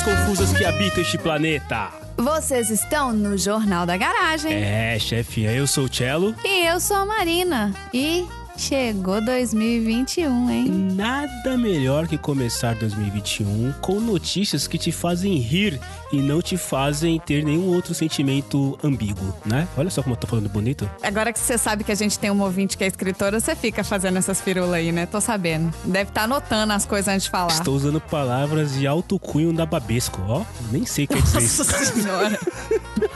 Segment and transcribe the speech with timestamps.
[0.00, 1.90] almas confusas que habitam este planeta.
[2.16, 4.52] Vocês estão no Jornal da Garagem.
[4.52, 6.34] É, chefinha, eu sou o Cello.
[6.44, 7.72] E eu sou a Marina.
[7.92, 8.26] E
[8.60, 10.66] chegou 2021, hein?
[10.92, 15.80] Nada melhor que começar 2021 com notícias que te fazem rir
[16.12, 19.66] e não te fazem ter nenhum outro sentimento ambíguo, né?
[19.78, 20.88] Olha só como eu tô falando bonito.
[21.02, 23.82] Agora que você sabe que a gente tem um ouvinte que é escritora, você fica
[23.82, 25.06] fazendo essas firulas aí, né?
[25.06, 25.72] Tô sabendo.
[25.82, 27.52] Deve estar tá anotando as coisas antes de falar.
[27.52, 30.44] Estou usando palavras de alto cunho da Babesco, ó.
[30.70, 31.64] Nem sei o que é dizer isso.
[31.64, 32.38] Nossa senhora.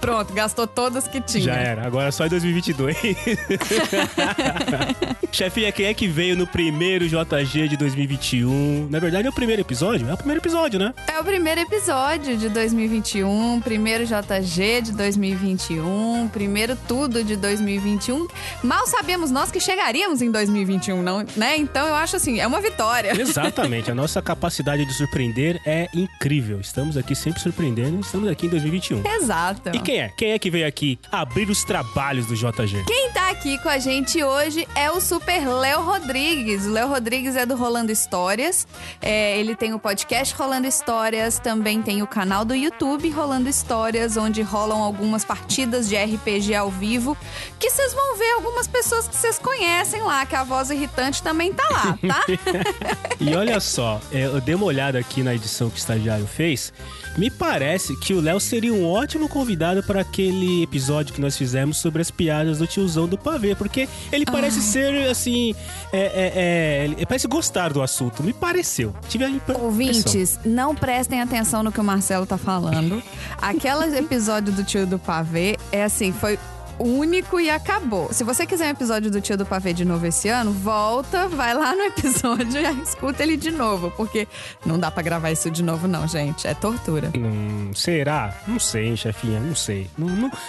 [0.00, 1.44] Pronto, gastou todas que tinha.
[1.44, 2.96] Já era, agora só em 2022.
[5.32, 8.88] Chefinha, quem é que veio no primeiro JG de 2021?
[8.90, 10.08] Na verdade, é o primeiro episódio?
[10.08, 10.94] É o primeiro episódio, né?
[11.08, 18.26] É o primeiro episódio de 2021, primeiro JG de 2021, primeiro tudo de 2021.
[18.62, 21.56] Mal sabemos nós que chegaríamos em 2021, não, né?
[21.56, 23.12] Então eu acho assim, é uma vitória.
[23.18, 26.60] Exatamente, a nossa capacidade de surpreender é incrível.
[26.60, 29.02] Estamos aqui sempre surpreendendo, estamos aqui em 2021.
[29.06, 29.51] Exato.
[29.72, 30.08] E quem é?
[30.08, 32.84] Quem é que veio aqui abrir os trabalhos do JG?
[32.86, 36.66] Quem tá aqui com a gente hoje é o super Léo Rodrigues.
[36.66, 38.66] O Léo Rodrigues é do Rolando Histórias.
[39.00, 44.16] É, ele tem o podcast Rolando Histórias, também tem o canal do YouTube Rolando Histórias,
[44.16, 47.16] onde rolam algumas partidas de RPG ao vivo,
[47.58, 51.52] que vocês vão ver algumas pessoas que vocês conhecem lá, que a voz irritante também
[51.52, 52.24] tá lá, tá?
[53.20, 56.72] e olha só, é, eu dei uma olhada aqui na edição que o estagiário fez.
[57.16, 61.76] Me parece que o Léo seria um ótimo convidado para aquele episódio que nós fizemos
[61.76, 64.62] sobre as piadas do tiozão do pavê, porque ele parece Ai.
[64.62, 65.54] ser assim.
[65.92, 68.22] É, é, é, ele parece gostar do assunto.
[68.22, 68.94] Me pareceu.
[69.08, 69.64] Tive a impressão.
[69.64, 73.02] Ouvintes, não prestem atenção no que o Marcelo tá falando.
[73.40, 76.38] Aquele episódio do tio do pavê é assim, foi
[76.78, 78.12] único e acabou.
[78.12, 81.54] Se você quiser um episódio do Tio do Pavê de novo esse ano, volta, vai
[81.54, 84.26] lá no episódio e escuta ele de novo, porque
[84.64, 86.46] não dá para gravar isso de novo não, gente.
[86.46, 87.10] É tortura.
[87.16, 88.34] Hum, será?
[88.46, 89.90] Não sei, chefinha, não sei.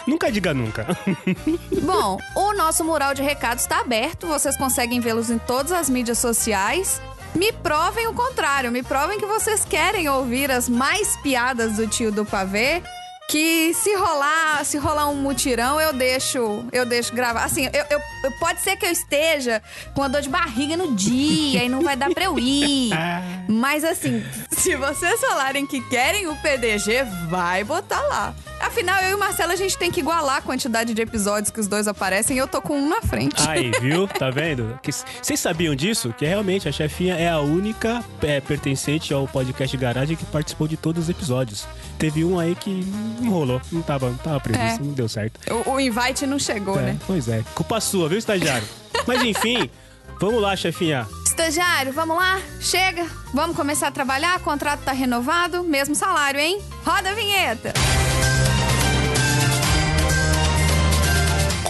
[0.07, 0.85] nunca diga nunca.
[1.81, 6.17] Bom, o nosso mural de recados está aberto, vocês conseguem vê-los em todas as mídias
[6.17, 7.01] sociais.
[7.35, 12.11] Me provem o contrário, me provem que vocês querem ouvir as mais piadas do tio
[12.11, 12.83] do pavê
[13.29, 17.43] que se rolar, se rolar um mutirão, eu deixo, eu deixo gravar.
[17.43, 19.61] Assim, eu, eu, eu, pode ser que eu esteja
[19.93, 22.91] com a dor de barriga no dia e não vai dar pra eu ir.
[23.47, 28.35] Mas assim, se vocês falarem que querem o PDG, vai botar lá.
[28.63, 31.59] Afinal, eu e o Marcelo, a gente tem que igualar a quantidade de episódios que
[31.59, 33.35] os dois aparecem e eu tô com um na frente.
[33.47, 34.07] Aí, viu?
[34.23, 34.79] Tá vendo?
[35.21, 36.13] Vocês sabiam disso?
[36.17, 40.77] Que realmente a chefinha é a única é, pertencente ao podcast Garagem que participou de
[40.77, 41.67] todos os episódios.
[41.97, 42.85] Teve um aí que
[43.19, 44.85] não rolou, não tava, não tava previsto, é.
[44.85, 45.39] não deu certo.
[45.51, 46.99] O, o invite não chegou, é, né?
[47.05, 47.43] Pois é.
[47.53, 48.67] Culpa sua, viu, estagiário?
[49.05, 49.69] Mas enfim,
[50.21, 51.05] vamos lá, chefinha.
[51.25, 52.39] Estagiário, vamos lá?
[52.61, 53.05] Chega.
[53.33, 54.39] Vamos começar a trabalhar?
[54.39, 56.61] O contrato tá renovado, mesmo salário, hein?
[56.85, 57.73] Roda a vinheta.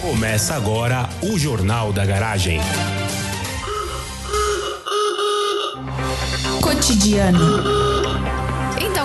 [0.04, 2.60] Começa agora o Jornal da Garagem.
[6.60, 7.83] Cotidiano.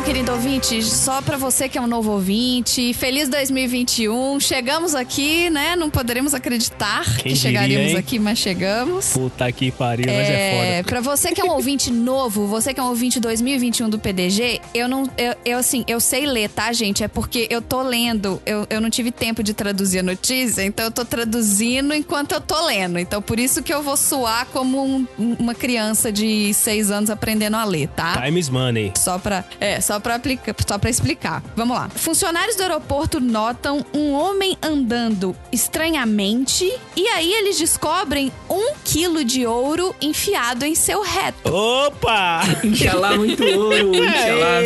[0.10, 4.40] Querido ouvinte, só para você que é um novo ouvinte, feliz 2021.
[4.40, 5.76] Chegamos aqui, né?
[5.76, 9.14] Não poderemos acreditar Quem que chegaríamos diria, aqui, mas chegamos.
[9.14, 10.90] Puta que pariu, é, mas é foda.
[10.90, 14.60] Pra você que é um ouvinte novo, você que é um ouvinte 2021 do PDG,
[14.74, 15.04] eu não.
[15.16, 17.04] Eu, eu, assim, eu sei ler, tá, gente?
[17.04, 18.42] É porque eu tô lendo.
[18.48, 22.42] Eu, eu não tive tempo de traduzir a notícia, então eu tô traduzindo enquanto eu
[22.42, 22.98] tô lendo.
[22.98, 25.06] Então por isso que eu vou suar como um,
[25.38, 28.20] uma criança de seis anos aprendendo a ler, tá?
[28.20, 28.92] Time is money.
[28.98, 29.46] Só pra.
[29.60, 31.44] É, só pra, aplicar, só pra explicar.
[31.56, 31.90] Vamos lá.
[31.90, 39.46] Funcionários do aeroporto notam um homem andando estranhamente e aí eles descobrem um quilo de
[39.46, 41.54] ouro enfiado em seu reto.
[41.54, 42.42] Opa!
[42.64, 44.62] Inxalá, muito ouro, inxalá.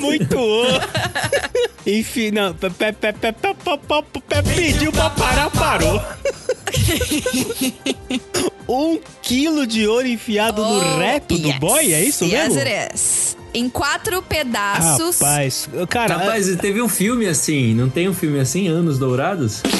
[0.00, 0.80] muito ouro.
[1.86, 2.54] Enfim, não.
[4.54, 6.00] Pediu pra parar, parou.
[8.68, 11.42] um quilo de ouro enfiado oh, no reto yes.
[11.42, 11.92] do boy?
[11.92, 12.60] É isso yes, mesmo?
[12.60, 13.36] It is.
[13.54, 15.20] Em quatro pedaços.
[15.20, 16.16] Rapaz, cara.
[16.16, 19.62] Rapaz, teve um filme assim, não tem um filme assim, Anos Dourados?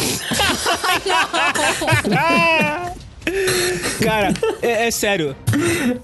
[4.02, 5.34] Cara, é, é, sério.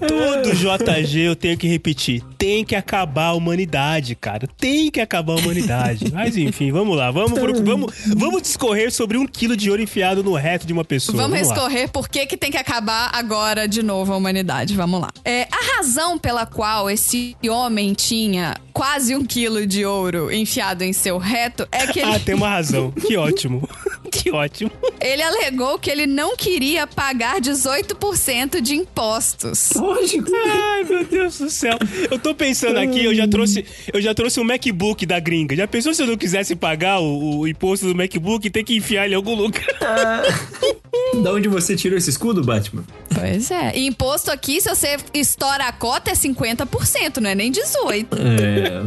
[0.07, 2.23] Todo JG eu tenho que repetir.
[2.37, 4.47] Tem que acabar a humanidade, cara.
[4.57, 6.11] Tem que acabar a humanidade.
[6.11, 7.11] Mas enfim, vamos lá.
[7.11, 10.83] Vamos, pro, vamos, vamos discorrer sobre um quilo de ouro enfiado no reto de uma
[10.83, 11.17] pessoa.
[11.17, 14.75] Vamos, vamos discorrer por que, que tem que acabar agora de novo a humanidade.
[14.75, 15.09] Vamos lá.
[15.23, 20.93] É, a razão pela qual esse homem tinha quase um quilo de ouro enfiado em
[20.93, 22.15] seu reto é que ele...
[22.15, 22.91] ah, tem uma razão.
[22.91, 23.67] Que ótimo.
[24.21, 24.71] que ótimo.
[24.99, 29.71] Ele alegou que ele não queria pagar 18% de impostos.
[29.75, 30.29] Lógico.
[30.35, 31.77] Ai, meu Deus do céu.
[32.09, 35.55] Eu tô pensando aqui, eu já trouxe, eu já trouxe um MacBook da gringa.
[35.55, 38.75] Já pensou se eu não quisesse pagar o, o imposto do MacBook e ter que
[38.75, 39.65] enfiar ele em algum lugar?
[41.23, 42.83] Da onde você tirou esse escudo, Batman?
[43.13, 43.77] Pois é.
[43.77, 48.07] E imposto aqui, se você estoura a cota, é 50%, não é nem 18%.
[48.13, 48.81] É.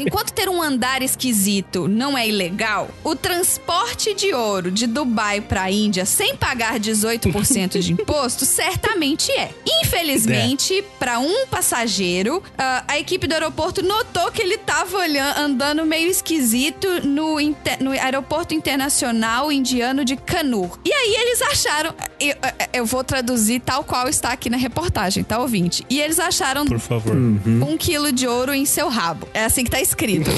[0.00, 3.81] Enquanto ter um andar esquisito não é ilegal, o transporte
[4.16, 9.50] de ouro de Dubai pra Índia sem pagar 18% de imposto certamente é.
[9.82, 15.86] Infelizmente, pra um passageiro, ah, a equipe do aeroporto notou que ele tava olhando, andando
[15.86, 20.78] meio esquisito no, inter- no aeroporto internacional indiano de Kanur.
[20.84, 21.94] E aí eles acharam.
[22.18, 22.34] Eu,
[22.72, 25.84] eu vou traduzir tal qual está aqui na reportagem, tá, ouvinte?
[25.90, 27.14] E eles acharam Por favor.
[27.14, 29.28] um quilo de ouro em seu rabo.
[29.34, 30.30] É assim que tá escrito.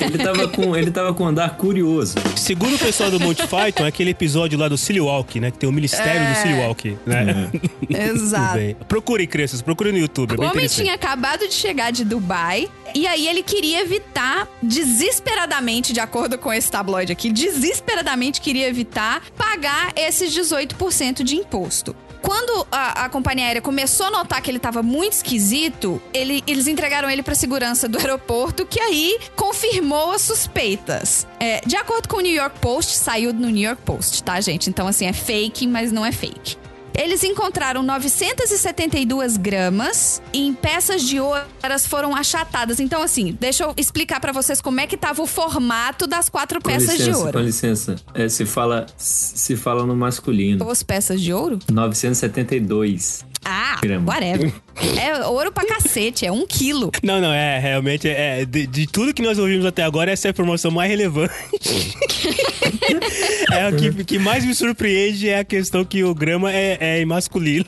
[0.00, 2.14] Ele tava com, ele tava com um andar curioso.
[2.36, 5.50] Segundo o pessoal do Monty Python, é aquele episódio lá do Silly Walk, né?
[5.50, 7.50] Que tem o Ministério do Silly Walk, né?
[7.80, 8.58] Tudo Exato.
[8.86, 13.06] Procurem, crianças, procurem no YouTube, é O homem tinha acabado de chegar de Dubai e
[13.06, 19.92] aí ele queria evitar, desesperadamente, de acordo com esse tabloide aqui, desesperadamente queria evitar pagar
[19.96, 21.96] esses 18% de imposto.
[22.22, 26.66] Quando a, a companhia aérea começou a notar que ele estava muito esquisito, ele- eles
[26.66, 31.26] entregaram ele para segurança do aeroporto, que aí confirmou as suspeitas.
[31.40, 34.70] É, de acordo com o New York Post, saiu no New York Post, tá, gente?
[34.70, 36.56] Então, assim, é fake, mas não é fake.
[36.94, 42.80] Eles encontraram 972 gramas em peças de ouro, elas foram achatadas.
[42.80, 46.60] Então, assim, deixa eu explicar pra vocês como é que tava o formato das quatro
[46.60, 47.40] Com peças licença, de com ouro.
[47.40, 47.96] licença.
[48.14, 50.68] É, se fala, se fala no masculino.
[50.70, 51.58] As peças de ouro?
[51.70, 53.24] 972.
[53.44, 54.12] Ah, Grama.
[54.12, 54.52] whatever.
[55.00, 56.90] É ouro pra cacete, é um quilo.
[57.02, 60.30] Não, não, é, realmente, é, de, de tudo que nós ouvimos até agora, essa é
[60.30, 61.32] a informação mais relevante.
[63.52, 67.04] é o que, que mais me surpreende é a questão que o grama é, é
[67.04, 67.64] masculino.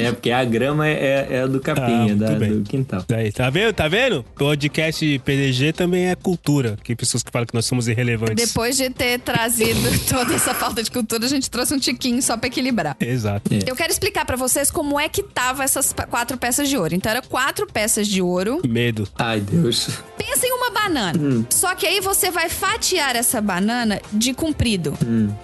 [0.00, 2.50] É, porque a grama é, é a do capinha, Ah, da- muito bem.
[2.50, 3.04] do quintal.
[3.14, 3.72] Aí, tá vendo?
[3.72, 4.24] Tá vendo?
[4.34, 6.76] Podcast PDG também é cultura.
[6.82, 8.48] Que pessoas que falam que nós somos irrelevantes.
[8.48, 9.78] Depois de ter trazido
[10.08, 12.96] toda essa falta de cultura, a gente trouxe um tiquinho só pra equilibrar.
[13.00, 13.50] Exato.
[13.66, 16.94] Eu quero explicar pra vocês como é que tava essas quatro peças de ouro.
[16.94, 18.60] Então, era quatro peças de ouro.
[18.66, 19.06] Medo.
[19.16, 19.88] Ai, Deus.
[20.16, 21.46] Pensa em uma banana.
[21.50, 24.96] Só que aí você vai fatiar essa banana de comprido.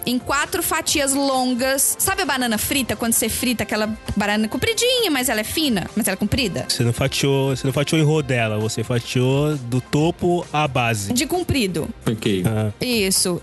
[0.05, 1.95] Em quatro fatias longas.
[1.99, 2.95] Sabe a banana frita?
[2.95, 6.65] Quando você frita aquela banana compridinha, mas ela é fina, mas ela é comprida?
[6.67, 11.13] Você não fatiou, você não fatiou em rodela, você fatiou do topo à base.
[11.13, 11.89] De comprido.
[12.05, 12.43] Ok.
[12.45, 13.39] Ah, Isso.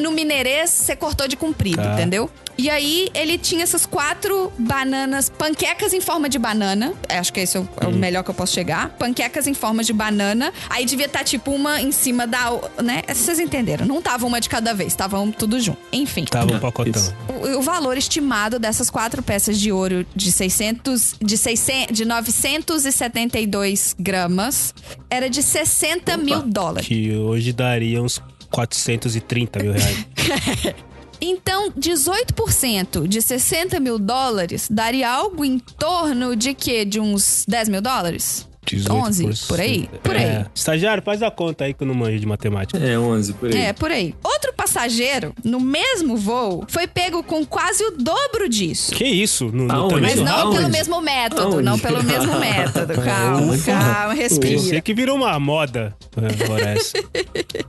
[0.00, 1.94] No mineirês, você cortou de comprido, Tá.
[1.94, 2.30] entendeu?
[2.60, 6.92] E aí, ele tinha essas quatro bananas, panquecas em forma de banana.
[7.08, 8.90] Acho que esse é o, é o melhor que eu posso chegar.
[8.98, 10.52] Panquecas em forma de banana.
[10.68, 12.52] Aí devia estar, tipo, uma em cima da...
[12.52, 13.02] o- né?
[13.08, 13.86] Vocês entenderam.
[13.86, 15.78] Não tava uma de cada vez, estavam tudo junto.
[15.90, 16.26] Enfim.
[16.26, 17.02] tava um pacotão.
[17.28, 23.96] O, o valor estimado dessas quatro peças de ouro de 600, de 600, de 972
[23.98, 24.74] gramas
[25.08, 26.86] era de 60 mil dólares.
[26.86, 28.20] Que hoje daria uns
[28.50, 30.06] 430 mil reais.
[31.20, 36.84] Então, 18% de 60 mil dólares daria algo em torno de quê?
[36.84, 38.49] De uns 10 mil dólares?
[38.90, 39.46] 11, 18%.
[39.48, 39.90] por aí?
[40.02, 40.22] Por aí.
[40.24, 40.46] É.
[40.54, 42.78] Estagiário, faz a conta aí que eu não manjo de matemática.
[42.78, 43.58] É 11 por aí.
[43.60, 44.14] É, por aí.
[44.22, 48.92] Outro passageiro, no mesmo voo, foi pego com quase o dobro disso.
[48.92, 49.46] Que isso?
[49.46, 50.56] No, no Mas não Aonde?
[50.56, 51.62] pelo mesmo método, Aonde?
[51.62, 52.94] não pelo mesmo método.
[53.02, 54.80] Calma, calma, respira.
[54.80, 55.94] que virou uma moda.
[56.16, 56.98] É, agora essa.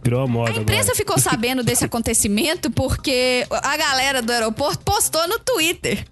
[0.03, 0.95] Virou uma moda A imprensa agora.
[0.95, 6.05] ficou sabendo desse acontecimento porque a galera do aeroporto postou no Twitter.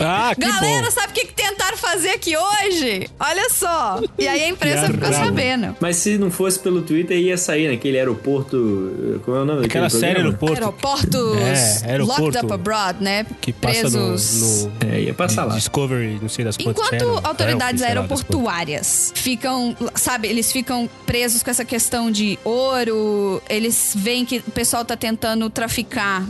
[0.00, 0.90] Ah, que Galera, bom.
[0.90, 3.08] sabe o que, que tentaram fazer aqui hoje?
[3.18, 4.00] Olha só.
[4.18, 5.76] E aí a imprensa Que ficou sabendo.
[5.80, 9.20] Mas se não fosse pelo Twitter, ia sair naquele aeroporto.
[9.24, 10.54] Como é o nome Aquela série aeroporto.
[10.54, 11.36] Aeroportos
[11.84, 12.22] É, aeroporto.
[12.22, 13.26] locked up abroad, né?
[13.40, 14.64] Que passa no, Presos.
[14.64, 15.54] no É, ia passar lá.
[15.54, 16.86] Discovery, não sei das quantas.
[16.86, 24.24] Enquanto autoridades aeroportuárias ficam, sabe, eles ficam presos com essa questão de ouro, eles veem
[24.24, 26.24] que o pessoal tá tentando traficar.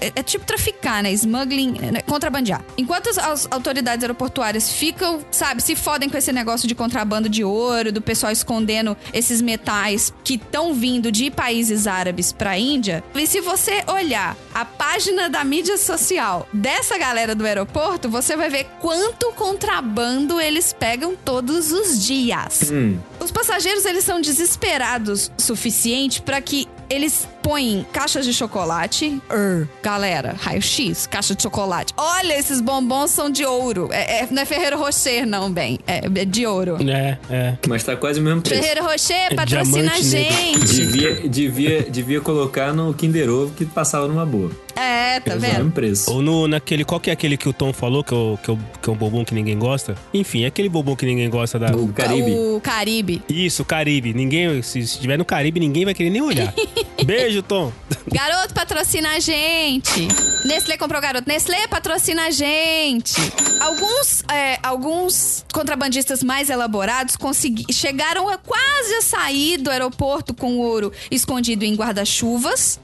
[0.00, 1.12] É, é tipo traficar, né?
[1.12, 2.02] Smuggling, né?
[2.02, 2.62] contrabandear.
[2.76, 7.44] Enquanto as, as autoridades aeroportuárias ficam, sabe, se fodem com esse negócio de contrabando de
[7.44, 13.02] ouro, do pessoal escondendo esses metais que estão vindo de países árabes pra Índia.
[13.14, 18.48] E se você olhar a página da mídia social dessa galera do aeroporto, você vai
[18.50, 22.70] ver quanto contrabando eles pegam todos os dias.
[22.70, 29.20] Hum, Os passageiros, eles são desesperados o suficiente para que eles põem caixas de chocolate.
[29.30, 31.92] Er, galera, raio-x, caixa de chocolate.
[31.96, 33.88] Olha, esses bombons são de ouro.
[33.92, 35.78] É, é- não é Ferreiro Rocher, não, bem.
[35.86, 36.76] É, é de ouro.
[36.88, 37.58] É, é.
[37.68, 38.60] Mas tá quase o mesmo preço.
[38.62, 40.02] Ferreiro Rocher patrocina a negro.
[40.02, 40.74] gente.
[40.74, 44.50] Devia, devia, devia colocar no Kinder Ovo que passava numa boa.
[44.76, 45.70] É, tá vendo?
[45.70, 46.10] preço.
[46.10, 46.84] Ou no, naquele.
[46.84, 48.90] Qual que é aquele que o Tom falou, que é, o, que, é o, que
[48.90, 49.94] é um bombom que ninguém gosta?
[50.12, 51.74] Enfim, é aquele bombom que ninguém gosta da.
[51.76, 52.30] O Caribe.
[52.32, 53.22] O Caribe.
[53.28, 54.14] Isso, Caribe.
[54.14, 54.62] Ninguém.
[54.62, 56.52] Se estiver no Caribe, ninguém vai querer nem olhar.
[57.04, 57.72] Beijo, Tom.
[58.12, 60.08] Garoto patrocina a gente.
[60.44, 61.28] Nestlé comprou garoto.
[61.28, 63.14] Nestlé patrocina a gente.
[63.60, 70.58] Alguns, é, alguns contrabandistas mais elaborados consegui- chegaram a quase a sair do aeroporto com
[70.58, 72.80] ouro escondido em guarda-chuvas,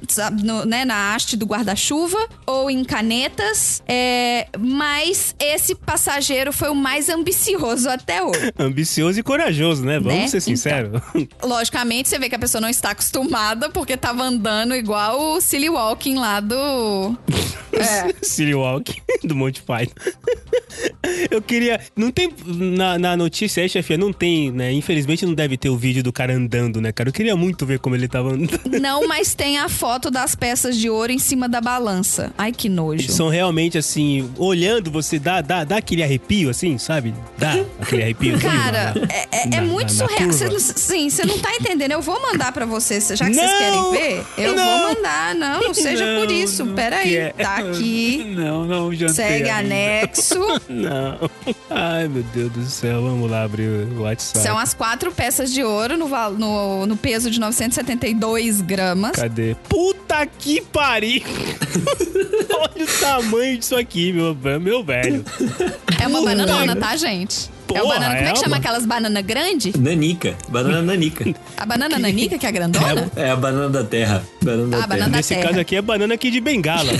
[0.66, 1.77] né, na haste do guarda-chuva
[2.46, 3.82] ou em canetas.
[3.86, 8.52] é, mas esse passageiro foi o mais ambicioso até hoje.
[8.58, 9.98] Ambicioso e corajoso, né?
[9.98, 10.28] Vamos Né?
[10.28, 11.00] ser sinceros.
[11.42, 15.68] Logicamente, você vê que a pessoa não está acostumada porque tava andando igual o Silly
[15.68, 17.16] Walking lá do.
[17.70, 18.12] É.
[18.22, 19.94] Silly Walk do Monty Python.
[21.30, 21.78] Eu queria.
[21.94, 22.32] Não tem.
[22.46, 24.72] Na, na notícia aí, chefia, não tem, né?
[24.72, 27.10] Infelizmente não deve ter o vídeo do cara andando, né, cara?
[27.10, 28.80] Eu queria muito ver como ele tava andando.
[28.80, 32.32] Não, mas tem a foto das peças de ouro em cima da balança.
[32.38, 33.10] Ai, que nojo.
[33.12, 37.14] São realmente assim, olhando, você dá, dá, dá aquele arrepio, assim, sabe?
[37.36, 38.38] Dá aquele arrepio.
[38.40, 40.32] Cara, é, é- é Na- muito na- na surreal.
[40.32, 40.52] Cê curva.
[40.54, 41.92] não- sim, você não tá entendendo.
[41.92, 44.24] Eu vou mandar pra vocês, já que vocês querem ver.
[44.38, 44.64] Eu Não!
[44.80, 45.34] vou mandar.
[45.34, 46.64] Não, não seja Não, por isso.
[46.64, 47.32] não Pera aí.
[47.36, 48.34] Tá aqui.
[48.36, 49.74] Não, não jantei Segue ainda.
[49.74, 50.38] anexo.
[50.68, 51.30] Não.
[51.70, 53.02] Ai, meu Deus do céu.
[53.02, 54.38] Vamos lá abrir o WhatsApp.
[54.44, 59.12] São as quatro peças de ouro no, no, no peso de 972 gramas.
[59.12, 59.56] Cadê?
[59.68, 61.22] Puta que pariu!
[62.58, 65.24] Olha o tamanho disso aqui, meu, meu velho.
[66.00, 67.50] É uma Puta bananona, que- tá, gente?
[67.50, 68.14] é Porra, uma banana.
[68.14, 69.74] Como é que é chama uma- aquelas bananas grandes?
[69.74, 70.34] Nanica.
[70.48, 71.34] Banana nanica.
[71.56, 73.10] A banana nanica, que é a grandona?
[73.16, 74.24] É a banana da terra.
[74.42, 75.10] Banana Ah, da banana terra.
[75.10, 75.48] da Nesse terra.
[75.48, 76.90] caso aqui é banana aqui de bengala.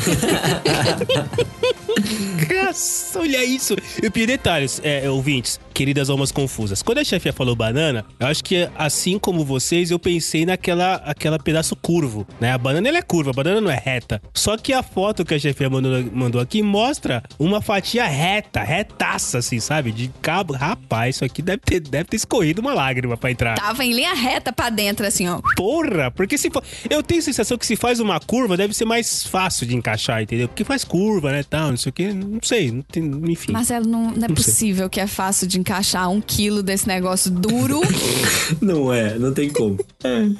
[2.65, 3.77] Nossa, olha isso.
[4.03, 6.83] E o pior detalhes, é, ouvintes, queridas almas confusas.
[6.83, 11.39] Quando a chefia falou banana, eu acho que assim como vocês, eu pensei naquela aquela
[11.39, 12.51] pedaço curvo, né?
[12.51, 14.21] A banana ela é curva, a banana não é reta.
[14.35, 19.39] Só que a foto que a chefia mandou, mandou aqui mostra uma fatia reta, retaça,
[19.39, 19.93] assim, sabe?
[19.93, 20.53] De cabo.
[20.53, 23.55] Rapaz, isso aqui deve ter, deve ter escorrido uma lágrima pra entrar.
[23.55, 25.41] Tava em linha reta pra dentro, assim, ó.
[25.55, 26.65] Porra, porque se for.
[26.91, 30.23] Eu tenho a sensação que se faz uma curva, deve ser mais fácil de encaixar,
[30.23, 30.49] entendeu?
[30.49, 31.45] Porque faz curva, né?
[31.45, 32.13] Tal, não sei o que.
[32.13, 33.53] Não sei, não tem, enfim.
[33.53, 35.68] Marcelo, não, não é possível que é fácil de encaixar
[36.09, 37.81] um quilo desse negócio duro.
[38.63, 39.79] Não é, não tem como.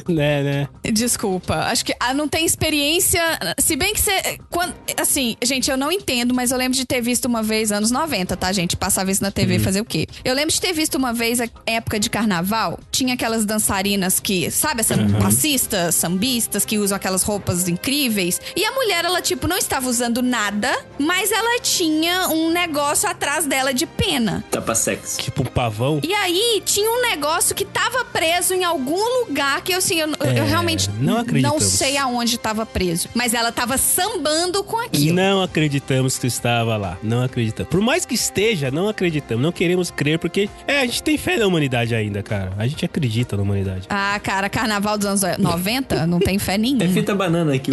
[0.09, 0.69] Né, né?
[0.93, 3.21] Desculpa, acho que ah, não tem experiência.
[3.59, 4.39] Se bem que você.
[4.51, 7.91] quando- assim, gente, eu não entendo, mas eu lembro de ter visto uma vez, anos
[7.91, 8.77] 90, tá, gente?
[8.77, 10.07] Passava isso na TV fazer o quê?
[10.25, 14.51] Eu lembro de ter visto uma vez, a época de carnaval, tinha aquelas dançarinas que,
[14.51, 18.41] sabe, essa passistas, sambistas, que usam aquelas roupas incríveis.
[18.57, 23.45] E a mulher, ela, tipo, não estava usando nada, mas ela tinha um negócio atrás
[23.47, 24.43] dela de pena.
[24.51, 25.18] Tapa sexy.
[25.19, 26.01] Tipo um pavão.
[26.03, 30.09] E aí tinha um negócio que tava preso em algum lugar que eu assim, eu,
[30.09, 33.09] eu É, realmente não não sei aonde tava preso.
[33.15, 35.15] Mas ela tava sambando com aquilo.
[35.15, 36.97] Não acreditamos que estava lá.
[37.03, 37.71] Não acreditamos.
[37.71, 39.43] Por mais que esteja, não acreditamos.
[39.43, 42.53] Não queremos crer, porque é, a gente tem fé na humanidade ainda, cara.
[42.57, 43.83] A gente acredita na humanidade.
[43.89, 46.89] Ah, cara, carnaval dos anos 90, não tem fé É nenhuma.
[46.89, 47.59] fita banana né?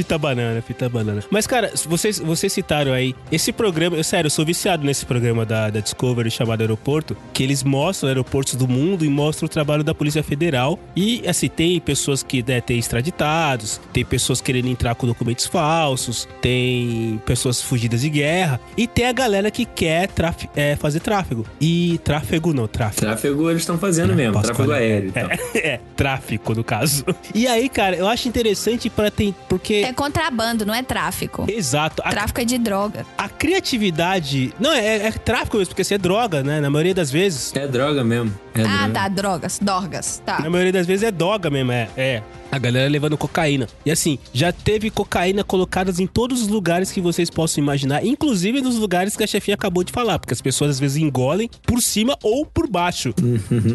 [0.00, 1.22] Fita banana, fita banana.
[1.30, 3.96] Mas, cara, vocês, vocês citaram aí esse programa.
[3.98, 8.08] Eu, sério, eu sou viciado nesse programa da, da Discovery chamado Aeroporto, que eles mostram
[8.08, 10.78] aeroportos do mundo e mostram o trabalho da Polícia Federal.
[10.96, 16.26] E, assim, tem pessoas que né, têm extraditados, tem pessoas querendo entrar com documentos falsos,
[16.40, 21.44] tem pessoas fugidas de guerra, e tem a galera que quer traf- é, fazer tráfego.
[21.60, 23.02] E tráfego não, tráfego.
[23.02, 25.28] Tráfego eles estão fazendo mesmo, Posso tráfego aéreo e tal.
[25.54, 27.04] É, é, tráfico, no caso.
[27.34, 29.34] E aí, cara, eu acho interessante para ter.
[29.48, 29.82] Porque.
[29.90, 31.44] É contrabando, não é tráfico.
[31.48, 32.00] Exato.
[32.04, 33.04] A, Tráfico é de droga.
[33.18, 34.54] a criatividade.
[34.60, 36.60] Não, é, é tráfico mesmo, porque isso é droga, né?
[36.60, 37.52] Na maioria das vezes.
[37.56, 38.32] É droga mesmo.
[38.54, 38.92] É ah, droga.
[38.92, 40.40] tá, drogas, dorgas, tá.
[40.40, 41.88] Na maioria das vezes é droga mesmo, é.
[41.96, 42.22] É.
[42.50, 43.68] A galera levando cocaína.
[43.86, 48.60] E assim, já teve cocaína colocadas em todos os lugares que vocês possam imaginar, inclusive
[48.60, 51.80] nos lugares que a chefinha acabou de falar, porque as pessoas às vezes engolem por
[51.80, 53.14] cima ou por baixo.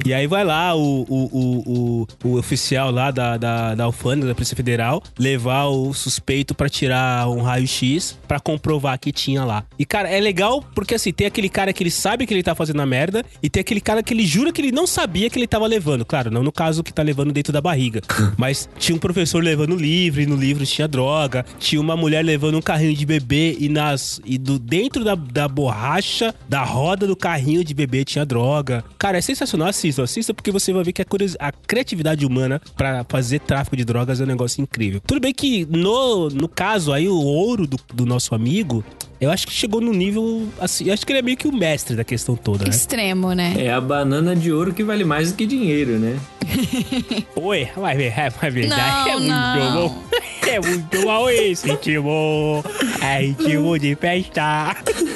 [0.06, 4.28] e aí vai lá o, o, o, o, o oficial lá da, da, da alfândega,
[4.28, 9.64] da Polícia Federal, levar o suspeito pra tirar um raio-x pra comprovar que tinha lá.
[9.80, 12.54] E cara, é legal porque assim, tem aquele cara que ele sabe que ele tá
[12.54, 15.38] fazendo a merda e tem aquele cara que ele jura que ele não sabia que
[15.38, 16.04] ele tava levando.
[16.06, 18.02] Claro, não no caso que tá levando dentro da barriga.
[18.38, 21.46] mas tinha um professor levando livro e no livro tinha droga.
[21.60, 25.48] Tinha uma mulher levando um carrinho de bebê e nas e do dentro da, da
[25.48, 28.84] borracha da roda do carrinho de bebê tinha droga.
[28.98, 29.68] Cara, é sensacional.
[29.68, 31.06] Assista, assista porque você vai ver que a,
[31.40, 35.02] a criatividade humana para fazer tráfico de drogas é um negócio incrível.
[35.06, 38.84] Tudo bem que no, no caso aí, o ouro do, do nosso amigo
[39.20, 40.48] eu acho que chegou no nível.
[40.60, 42.70] Assim, eu acho que ele é meio que o mestre da questão toda, né?
[42.70, 43.54] Extremo, né?
[43.58, 46.20] É a banana de ouro que vale mais do que dinheiro, né?
[47.36, 48.82] Oi, vai ver, é, é verdade.
[48.82, 49.90] Não, é muito não.
[49.90, 50.04] bom.
[50.46, 52.64] É muito bom esse ritmo.
[53.02, 54.78] É ritmo de festa.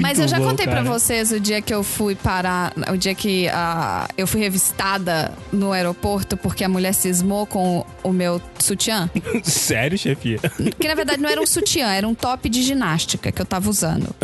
[0.00, 0.88] Mas eu já bom, contei pra cara.
[0.90, 5.72] vocês o dia que eu fui parar, o dia que ah, eu fui revistada no
[5.72, 9.10] aeroporto porque a mulher cismou com o meu sutiã.
[9.42, 10.38] Sério, chefia?
[10.78, 13.68] Que na verdade não era um sutiã, era um top de ginástica que eu tava
[13.70, 14.14] usando.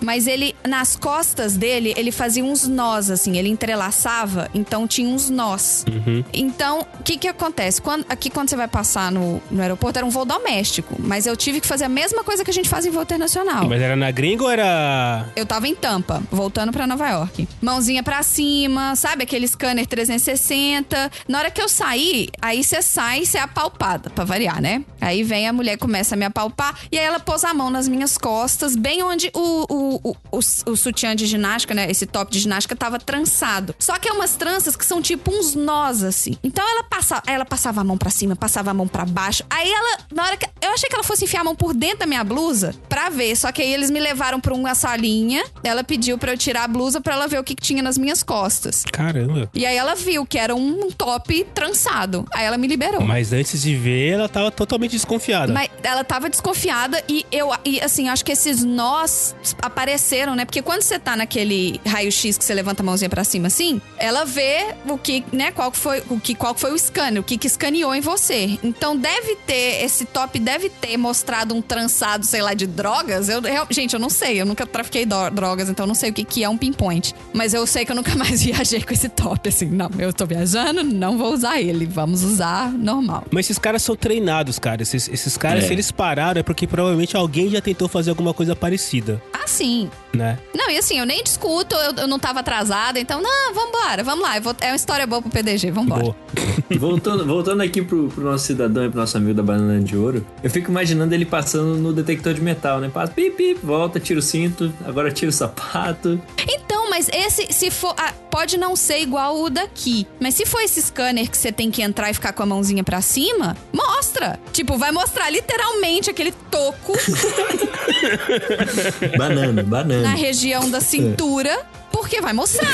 [0.00, 5.30] Mas ele, nas costas dele, ele fazia uns nós, assim, ele entrelaçava, então tinha uns
[5.30, 5.84] nós.
[6.32, 7.80] Então, o que que acontece?
[7.80, 11.36] Quando, aqui quando você vai passar no, no aeroporto, era um voo doméstico, mas eu
[11.36, 13.41] tive que fazer a mesma coisa que a gente faz em voo internacional.
[13.68, 15.26] Mas era na gringa ou era.
[15.36, 17.48] Eu tava em Tampa, voltando pra Nova York.
[17.60, 19.24] Mãozinha pra cima, sabe?
[19.24, 21.10] Aquele scanner 360.
[21.28, 24.84] Na hora que eu saí, aí você sai, você é apalpada, pra variar, né?
[25.00, 27.88] Aí vem a mulher, começa a me apalpar, e aí ela pôs a mão nas
[27.88, 30.38] minhas costas, bem onde o, o, o,
[30.70, 31.90] o, sutiã de ginástica, né?
[31.90, 33.74] Esse top de ginástica tava trançado.
[33.78, 36.36] Só que é umas tranças que são tipo uns nós, assim.
[36.42, 39.44] Então ela, passa, ela passava a mão pra cima, passava a mão pra baixo.
[39.50, 40.46] Aí ela, na hora que.
[40.60, 43.31] Eu achei que ela fosse enfiar a mão por dentro da minha blusa pra ver.
[43.34, 45.44] Só que aí eles me levaram pra uma salinha.
[45.62, 47.98] Ela pediu pra eu tirar a blusa pra ela ver o que, que tinha nas
[47.98, 48.84] minhas costas.
[48.92, 49.50] Caramba.
[49.54, 52.26] E aí ela viu que era um top trançado.
[52.32, 53.02] Aí ela me liberou.
[53.02, 55.52] Mas antes de ver, ela tava totalmente desconfiada.
[55.52, 60.44] Mas ela tava desconfiada e eu, e assim, acho que esses nós apareceram, né?
[60.44, 64.24] Porque quando você tá naquele raio-x que você levanta a mãozinha pra cima assim, ela
[64.24, 67.24] vê o que, né, qual que foi o que qual que foi o scanner, o
[67.24, 68.58] que que escaneou em você.
[68.62, 73.21] Então deve ter esse top deve ter mostrado um trançado, sei lá, de drogas.
[73.28, 76.12] Eu, eu- gente, eu não sei, eu nunca trafiquei drogas, então eu não sei o
[76.12, 77.14] que que é um pinpoint.
[77.32, 79.66] Mas eu sei que eu nunca mais viajei com esse top assim.
[79.66, 83.24] Não, eu tô viajando, não vou usar ele, vamos usar normal.
[83.30, 84.82] Mas esses caras são treinados, cara.
[84.82, 85.66] Esses, esses caras, É.
[85.68, 89.90] se eles pararam, é porque provavelmente alguém já tentou fazer alguma coisa parecida, Ah, sim.
[90.14, 90.38] Né?
[90.54, 94.22] Não, e assim, eu nem discuto, eu, eu não tava atrasada, então, não, vambora, vamos
[94.22, 94.38] lá.
[94.40, 96.02] vou- é uma história boa pro PDG, vambora.
[96.02, 96.16] Boa.
[96.78, 100.24] Voltando, voltando aqui pro, pro nosso cidadão e pro nosso amigo da banana de ouro,
[100.42, 102.90] eu fico imaginando ele passando no detector de metal, né?
[102.92, 106.20] Passa, pip, pip, volta, tira o cinto, agora tira o sapato.
[106.48, 107.94] Então, mas esse, se for.
[107.96, 110.06] ah, pode não ser igual o daqui.
[110.20, 112.84] Mas se for esse scanner que você tem que entrar e ficar com a mãozinha
[112.84, 114.38] pra cima, mostra.
[114.52, 116.92] Tipo, vai mostrar literalmente aquele toco
[119.16, 120.02] Banana, banana.
[120.02, 122.68] na região da cintura, porque vai mostrar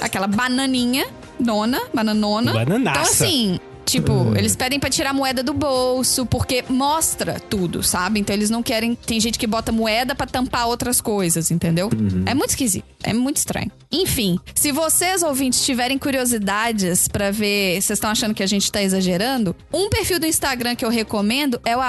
[0.00, 1.06] aquela bananinha,
[1.38, 2.54] dona, bananona.
[2.54, 3.00] Bananaça.
[3.00, 3.60] Então, assim.
[3.84, 8.20] Tipo, eles pedem pra tirar moeda do bolso, porque mostra tudo, sabe?
[8.20, 8.94] Então eles não querem.
[8.94, 11.88] Tem gente que bota moeda pra tampar outras coisas, entendeu?
[12.26, 12.84] É muito esquisito.
[13.02, 13.70] É muito estranho.
[13.90, 17.80] Enfim, se vocês, ouvintes, tiverem curiosidades pra ver.
[17.80, 19.56] Vocês estão achando que a gente tá exagerando?
[19.72, 21.80] Um perfil do Instagram que eu recomendo é o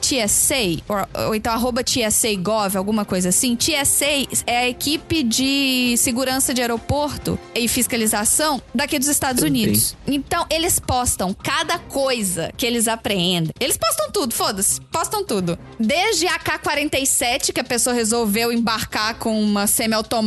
[0.00, 3.56] TSA, ou, ou então arroba TSAGov, alguma coisa assim.
[3.56, 9.64] TSA é a equipe de segurança de aeroporto e fiscalização daqui dos Estados Entendi.
[9.64, 9.96] Unidos.
[10.06, 13.52] Então, eles postam cada coisa que eles apreendem.
[13.58, 14.80] Eles postam tudo, foda-se.
[14.92, 15.58] Postam tudo.
[15.78, 20.25] Desde a K-47, que a pessoa resolveu embarcar com uma semiautomática,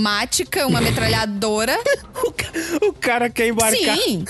[0.68, 1.78] uma metralhadora.
[2.22, 3.98] O, o cara quer embarcar.
[3.98, 4.26] Sim.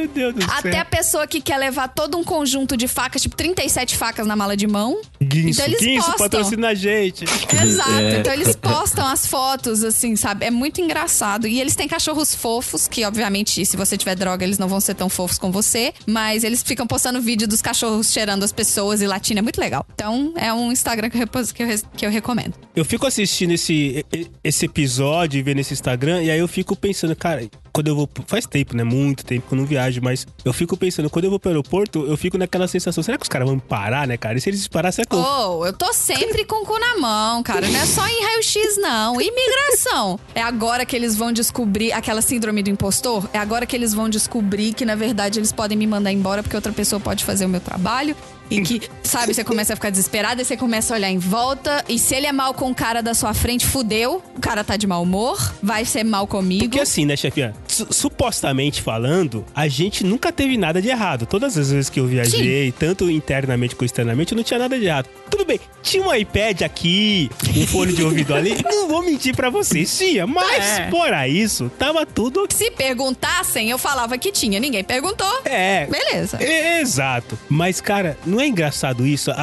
[0.00, 0.80] Meu Deus do Até céu.
[0.80, 4.56] a pessoa que quer levar todo um conjunto de facas, tipo 37 facas na mala
[4.56, 5.00] de mão.
[5.22, 6.28] Guinso, então eles Guinso, postam.
[6.30, 7.24] patrocina a gente.
[7.62, 7.90] Exato.
[7.90, 8.18] É.
[8.18, 10.46] Então eles postam as fotos, assim, sabe?
[10.46, 11.46] É muito engraçado.
[11.46, 14.94] E eles têm cachorros fofos, que obviamente, se você tiver droga, eles não vão ser
[14.94, 15.92] tão fofos com você.
[16.06, 19.40] Mas eles ficam postando vídeo dos cachorros cheirando as pessoas e latindo.
[19.40, 19.84] É muito legal.
[19.94, 22.54] Então é um Instagram que eu, que eu, que eu recomendo.
[22.74, 24.04] Eu fico assistindo esse,
[24.42, 28.08] esse episódio e vendo esse Instagram, e aí eu fico pensando, cara, quando eu vou.
[28.26, 28.84] Faz tempo, né?
[28.84, 32.06] Muito tempo que eu não viajo, mas eu fico pensando, quando eu vou pro aeroporto,
[32.06, 34.38] eu fico naquela sensação, será que os caras vão parar, né, cara?
[34.38, 35.20] E se eles parar, será que eu.
[35.20, 37.68] Oh, eu tô sempre com o cu na mão, cara.
[37.68, 39.20] Não é só em raio-x, não.
[39.20, 40.18] Imigração.
[40.34, 43.28] É agora que eles vão descobrir aquela síndrome do impostor.
[43.32, 46.56] É agora que eles vão descobrir que, na verdade, eles podem me mandar embora porque
[46.56, 48.16] outra pessoa pode fazer o meu trabalho.
[48.50, 51.84] E que, sabe, você começa a ficar desesperado, e você começa a olhar em volta.
[51.88, 54.22] E se ele é mal com o cara da sua frente, fudeu.
[54.36, 56.64] O cara tá de mau humor, vai ser mal comigo.
[56.64, 57.54] Porque assim, né, chefinha?
[57.68, 61.26] su- supostamente falando, a gente nunca teve nada de errado.
[61.26, 65.08] Todas as vezes que eu viajei, tanto internamente como externamente, não tinha nada de errado.
[65.30, 68.56] Tudo bem, tinha um iPad aqui, um fone de ouvido ali.
[68.70, 70.26] Não vou mentir pra vocês, tinha.
[70.26, 70.90] Mas, É.
[70.90, 72.46] fora isso, tava tudo.
[72.50, 74.58] Se perguntassem, eu falava que tinha.
[74.58, 75.40] Ninguém perguntou.
[75.44, 76.38] É, Beleza.
[76.42, 77.38] Exato.
[77.48, 79.30] Mas, cara, não é engraçado isso?
[79.30, 79.34] A-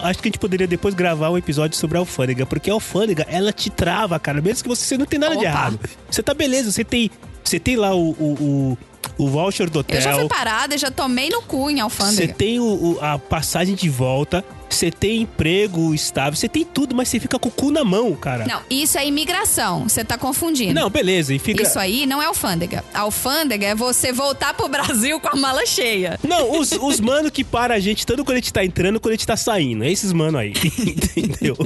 [0.00, 2.74] a- acho que a gente poderia depois gravar um episódio sobre a alfândega, porque a
[2.74, 5.48] alfândega, ela te trava, cara, mesmo que você não tem nada de Opa.
[5.48, 5.80] errado.
[6.10, 7.10] Você tá beleza, você tem,
[7.42, 8.78] você tem lá o, o, o,
[9.18, 9.96] o voucher do hotel.
[9.96, 12.34] Eu já fui parada já tomei no cu em Você alfândega.
[12.34, 17.08] tem o- o- a passagem de volta, você tem emprego estável, você tem tudo, mas
[17.08, 18.44] você fica com o cu na mão, cara.
[18.46, 19.88] Não, isso é imigração.
[19.88, 20.74] Você tá confundindo.
[20.74, 21.62] Não, beleza, e fica.
[21.62, 22.84] Isso aí não é alfândega.
[22.92, 26.18] Alfândega é você voltar pro Brasil com a mala cheia.
[26.26, 29.12] Não, os, os mano que para a gente tanto quando a gente tá entrando quando
[29.12, 29.84] a gente tá saindo.
[29.84, 30.52] É esses mano aí.
[31.14, 31.56] Entendeu?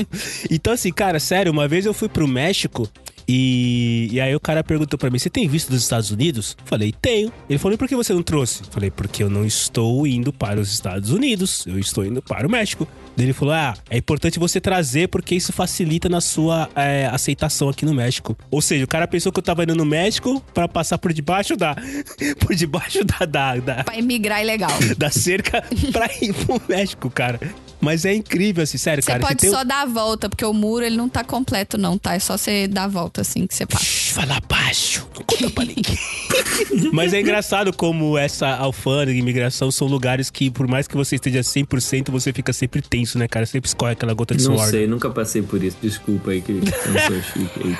[0.50, 2.88] Então, assim, cara, sério, uma vez eu fui pro México
[3.28, 6.56] e, e aí o cara perguntou pra mim: Você tem visto dos Estados Unidos?
[6.64, 7.30] Falei, tenho.
[7.48, 8.62] Ele falou: E por que você não trouxe?
[8.70, 12.50] Falei, porque eu não estou indo para os Estados Unidos, eu estou indo para o
[12.50, 12.88] México.
[13.14, 17.68] Daí Ele falou: Ah, é importante você trazer porque isso facilita na sua é, aceitação
[17.68, 18.36] aqui no México.
[18.50, 21.54] Ou seja, o cara pensou que eu tava indo no México pra passar por debaixo
[21.54, 21.76] da.
[22.40, 24.70] por debaixo da, da, da, Pra imigrar ilegal.
[24.96, 25.62] da cerca
[25.92, 27.38] pra ir pro México, cara.
[27.80, 29.20] Mas é incrível, assim, sério, Você cara.
[29.20, 32.14] pode tem só dar a volta, porque o muro ele não tá completo, não, tá?
[32.14, 33.84] É só você dar a volta assim que você passa.
[33.84, 35.98] Shhh, fala baixo, não conta pra ninguém.
[36.92, 41.14] Mas é engraçado como essa alfândega e imigração são lugares que, por mais que você
[41.16, 43.46] esteja 100%, você fica sempre tenso, né, cara?
[43.46, 44.68] Sempre escorre aquela gota de Não suor.
[44.68, 45.76] sei, nunca passei por isso.
[45.80, 47.78] Desculpa aí que eu não sou chique aí.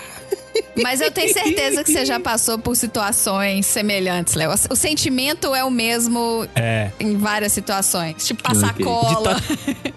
[0.82, 4.52] Mas eu tenho certeza que você já passou por situações semelhantes, Léo.
[4.70, 6.90] O sentimento é o mesmo É.
[7.00, 8.24] em várias situações.
[8.24, 8.76] Tipo, passar Ok.
[8.78, 9.34] De cola.
[9.34, 9.40] tá-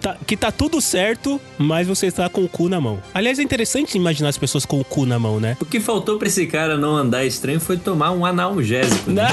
[0.14, 3.00] tá- que tá tudo certo, mas você está com o cu na mão.
[3.14, 5.56] Aliás, é interessante imaginar as pessoas com o cu na mão, né?
[5.60, 9.10] O que faltou pra esse cara não andar estranho foi tomar um analgésico.
[9.10, 9.26] Né?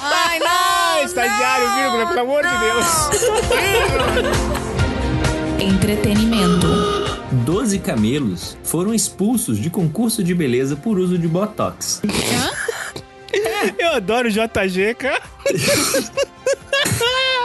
[0.00, 1.04] Ai, não!
[1.04, 2.86] estagiário, não, vírgula, pelo amor de Deus.
[5.60, 7.01] Entretenimento.
[7.32, 12.02] Doze camelos foram expulsos de concurso de beleza por uso de botox.
[13.78, 15.22] Eu adoro o JG, cara.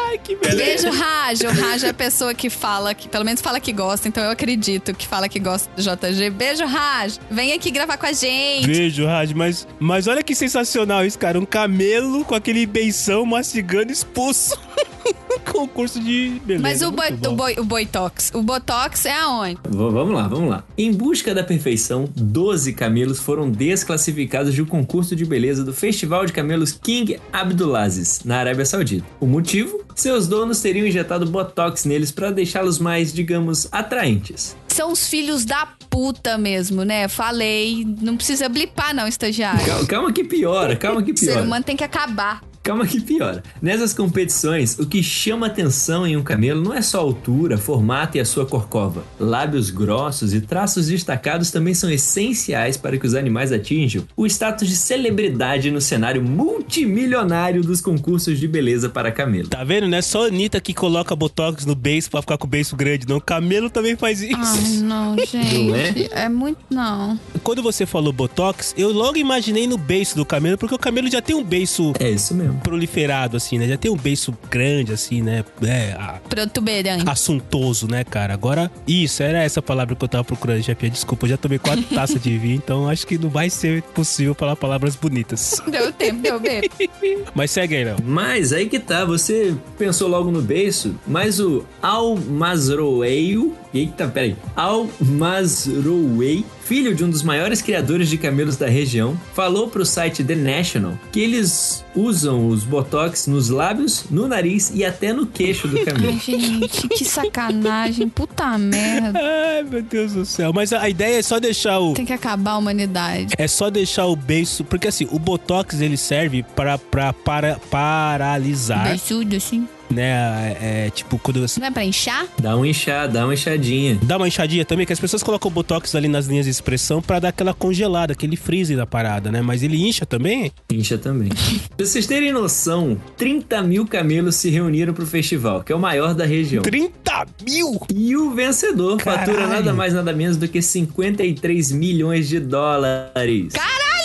[0.10, 0.90] Ai, que beleza.
[0.90, 1.42] Beijo, Raj.
[1.42, 4.32] O Raj é a pessoa que fala, que pelo menos fala que gosta, então eu
[4.32, 6.32] acredito que fala que gosta do JG.
[6.32, 7.20] Beijo, Raj.
[7.32, 8.68] Vem aqui gravar com a gente.
[8.68, 11.40] Beijo, Raj, mas, mas olha que sensacional isso, cara.
[11.40, 14.60] Um camelo com aquele beição mastigando expulso.
[15.52, 16.62] Concurso de beleza.
[16.64, 18.32] Mas o, boi, o, boi, o Boitox.
[18.34, 19.56] O Botox é aonde?
[19.68, 20.64] V- vamos lá, vamos lá.
[20.78, 26.26] Em busca da perfeição, 12 camelos foram desclassificados de um concurso de beleza do Festival
[26.26, 29.06] de Camelos King Abdulaziz, na Arábia Saudita.
[29.20, 29.84] O motivo?
[29.96, 34.56] Seus donos teriam injetado botox neles para deixá-los mais, digamos, atraentes.
[34.68, 37.08] São os filhos da puta mesmo, né?
[37.08, 37.84] Falei.
[38.00, 39.66] Não precisa blipar, não, estagiário.
[39.66, 41.42] Calma, calma que piora, calma que O ser piora.
[41.44, 42.42] humano tem que acabar.
[42.68, 43.42] Calma que piora.
[43.62, 48.18] Nessas competições, o que chama atenção em um camelo não é só a altura, formato
[48.18, 49.06] e a sua corcova.
[49.18, 54.68] Lábios grossos e traços destacados também são essenciais para que os animais atinjam o status
[54.68, 59.48] de celebridade no cenário multimilionário dos concursos de beleza para camelo.
[59.48, 59.88] Tá vendo?
[59.88, 62.76] Não é só a Anitta que coloca botox no beiço pra ficar com o beiço
[62.76, 63.16] grande, não.
[63.16, 64.36] O camelo também faz isso.
[64.38, 65.58] Ai, não, gente.
[65.68, 66.26] Não é?
[66.26, 66.60] é muito.
[66.70, 67.18] Não.
[67.44, 71.22] Quando você falou botox, eu logo imaginei no beiço do camelo, porque o camelo já
[71.22, 72.57] tem um beiço É isso mesmo.
[72.58, 73.68] Proliferado, assim, né?
[73.68, 75.44] Já tem um beiço grande, assim, né?
[75.64, 77.04] É, a- Protuberante.
[77.10, 78.34] assuntoso, né, cara?
[78.34, 80.90] Agora, isso, era essa palavra que eu tava procurando, chefe.
[80.90, 84.34] Desculpa, eu já tomei quatro taças de vinho, então acho que não vai ser possível
[84.34, 85.62] falar palavras bonitas.
[85.70, 86.62] Deu tempo, deu bem.
[87.36, 87.98] Mas segue aí, Léo.
[88.04, 94.36] Mas aí que tá, você pensou logo no beiço, mas o Al Mazrouei, eita, peraí,
[94.56, 100.24] Al Mazrouei, filho de um dos maiores criadores de camelos da região, falou pro site
[100.24, 105.68] The National que eles usam os botox nos lábios, no nariz e até no queixo
[105.68, 106.10] do camelo.
[106.14, 108.08] Ai, gente, que sacanagem.
[108.10, 109.20] Puta merda.
[109.20, 110.52] Ai, meu Deus do céu.
[110.54, 111.94] Mas a ideia é só deixar o.
[111.94, 113.34] Tem que acabar a humanidade.
[113.38, 114.64] É só deixar o beiço.
[114.64, 119.68] Porque assim, o botox ele serve pra, pra para, paralisar, Beijudo, assim.
[119.90, 120.56] Né?
[120.60, 121.60] É, é, tipo, quando você.
[121.60, 122.26] Não é pra inchar?
[122.40, 123.98] Dá um inchar, dá uma inchadinha.
[124.02, 127.02] Dá uma enxadinha também, que as pessoas colocam o botox ali nas linhas de expressão
[127.02, 129.42] pra dar aquela congelada, aquele freeze da parada, né?
[129.42, 130.52] Mas ele incha também?
[130.72, 131.30] Incha também.
[131.76, 136.14] pra vocês terem noção, 30 mil camelos se reuniram pro festival, que é o maior
[136.14, 136.62] da região.
[136.64, 137.80] 30 mil!
[137.94, 139.50] E o vencedor fatura Caralho.
[139.50, 143.54] nada mais nada menos do que 53 milhões de dólares.
[143.54, 143.97] Caralho!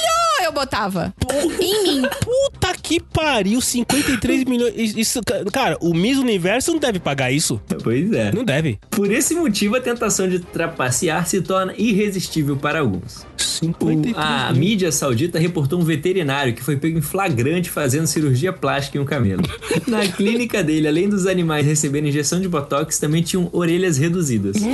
[0.53, 1.15] Eu botava.
[1.59, 2.03] em mim.
[2.21, 4.75] Puta que pariu, 53 milhões.
[4.77, 7.61] Isso, cara, o Miss Universo não deve pagar isso.
[7.83, 8.31] Pois é.
[8.33, 8.79] Não deve.
[8.91, 13.27] Por esse motivo, a tentação de trapacear se torna irresistível para alguns.
[13.63, 14.61] 53 a mil.
[14.61, 19.05] mídia saudita reportou um veterinário que foi pego em flagrante fazendo cirurgia plástica em um
[19.05, 19.43] camelo.
[19.87, 24.57] Na clínica dele, além dos animais receberem injeção de botox, também tinham orelhas reduzidas.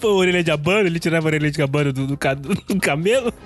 [0.00, 3.32] Foi a orelha de abano, ele tirava a orelha de abano do, do, do camelo.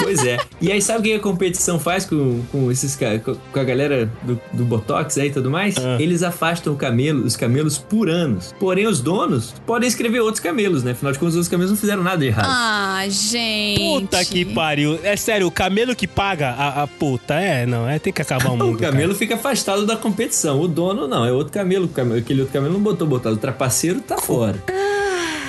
[0.00, 0.38] Pois é.
[0.60, 4.38] E aí, sabe o que a competição faz com, com esses com a galera do,
[4.52, 5.76] do Botox aí e tudo mais?
[5.78, 5.96] Ah.
[5.98, 8.54] Eles afastam o camelo, os camelos por anos.
[8.60, 10.90] Porém, os donos podem escrever outros camelos, né?
[10.90, 12.46] Afinal de contas, os outros camelos não fizeram nada de errado.
[12.48, 13.53] Ah, gente.
[13.76, 14.98] Puta que pariu.
[15.02, 17.34] É sério, o camelo que paga a, a puta.
[17.34, 18.76] É, não, é tem que acabar o mundo.
[18.76, 20.60] O camelo fica afastado da competição.
[20.60, 21.86] O dono não, é outro camelo.
[21.86, 23.34] O camelo- Aquele outro camelo não botou botado.
[23.36, 24.58] O trapaceiro tá fora.
[24.66, 24.93] cara.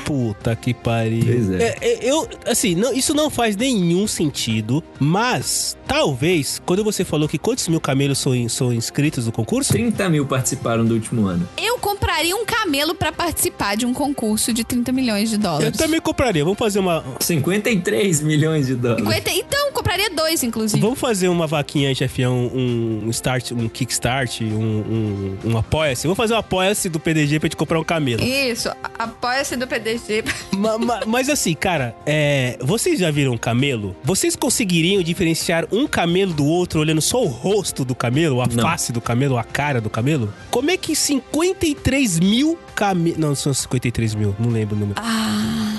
[0.06, 1.26] Puta que pariu.
[1.26, 1.64] Pois é.
[1.64, 7.28] É, é, eu, assim, não, isso não faz nenhum sentido, mas talvez, quando você falou
[7.28, 9.74] que quantos mil camelos são, são inscritos no concurso?
[9.74, 11.48] 30 mil participaram do último ano.
[11.58, 15.78] Eu compraria um camelo pra participar de um concurso de 30 milhões de Eu dólares.
[15.78, 16.44] também compraria.
[16.44, 17.04] Vamos fazer uma.
[17.20, 19.04] 53 milhões de dólares.
[19.06, 20.80] Cinquenta- Então, compraria dois, inclusive.
[20.82, 26.04] Vamos fazer uma vaquinha aí, chefião, um, um start, um kickstart, um, um, um apoia-se.
[26.04, 28.22] Vamos fazer um apoia-se do PDG pra gente comprar um camelo.
[28.24, 29.95] Isso, apoia-se do PDG.
[30.56, 33.96] Ma- ma- mas assim, cara, é, vocês já viram um camelo?
[34.04, 38.64] Vocês conseguiriam diferenciar um camelo do outro olhando só o rosto do camelo, a Não.
[38.64, 40.34] face do camelo, a cara do camelo?
[40.50, 43.18] Como é que 53 mil camelos.
[43.18, 45.02] Não, são 53 mil, não lembro o número.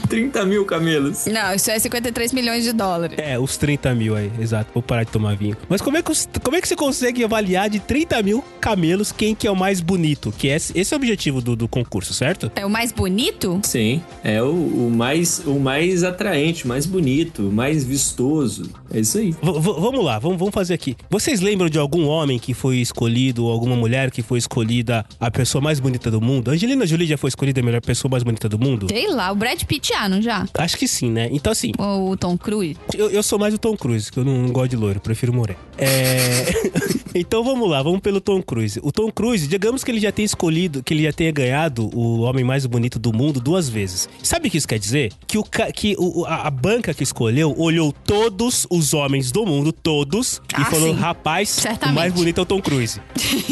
[0.09, 1.27] 30 mil camelos.
[1.27, 3.19] Não, isso é 53 milhões de dólares.
[3.19, 4.71] É, os 30 mil aí, exato.
[4.73, 5.57] Vou parar de tomar vinho.
[5.69, 9.35] Mas como é que, como é que você consegue avaliar de 30 mil camelos quem
[9.35, 10.33] que é o mais bonito?
[10.37, 12.51] Que esse, esse é o objetivo do, do concurso, certo?
[12.55, 13.61] É o mais bonito?
[13.65, 18.71] Sim, é o, o mais, o mais atraente, o mais bonito, o mais vistoso.
[18.93, 19.31] É isso aí.
[19.33, 20.97] V- vamos lá, vamos, vamos fazer aqui.
[21.11, 25.31] Vocês lembram de algum homem que foi escolhido, ou alguma mulher que foi escolhida a
[25.31, 26.51] pessoa mais bonita do mundo?
[26.51, 28.87] Angelina Jolie já foi escolhida a melhor pessoa mais bonita do mundo?
[28.91, 30.47] Sei lá, o Brad Pitt já, não já?
[30.55, 31.29] Acho que sim, né?
[31.31, 32.77] Então, assim, Ou o Tom Cruise?
[32.97, 35.03] eu, eu sou mais o Tom Cruise, que eu não, não gosto de loiro, eu
[35.03, 35.59] prefiro moreno.
[35.79, 36.47] É...
[37.15, 38.81] então vamos lá, vamos pelo Tom Cruise.
[38.83, 42.21] O Tom Cruise, digamos que ele já tenha escolhido, que ele já tenha ganhado o
[42.23, 43.96] homem mais bonito do mundo duas vezes.
[44.23, 45.13] Sabe o que isso quer dizer?
[45.27, 49.73] Que, o, que o- a, a banca que escolheu olhou todos os homens do mundo,
[49.73, 51.01] todos, e Ah, falou: sim.
[51.01, 51.93] rapaz, Certamente.
[51.93, 53.01] o mais bonito é o Tom Cruise.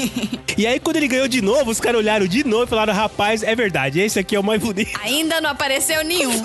[0.58, 3.42] e aí, quando ele ganhou de novo, os caras olharam de novo e falaram: rapaz,
[3.42, 4.90] é verdade, esse aqui é o mais bonito.
[5.02, 6.42] Ainda não apareceu nenhum.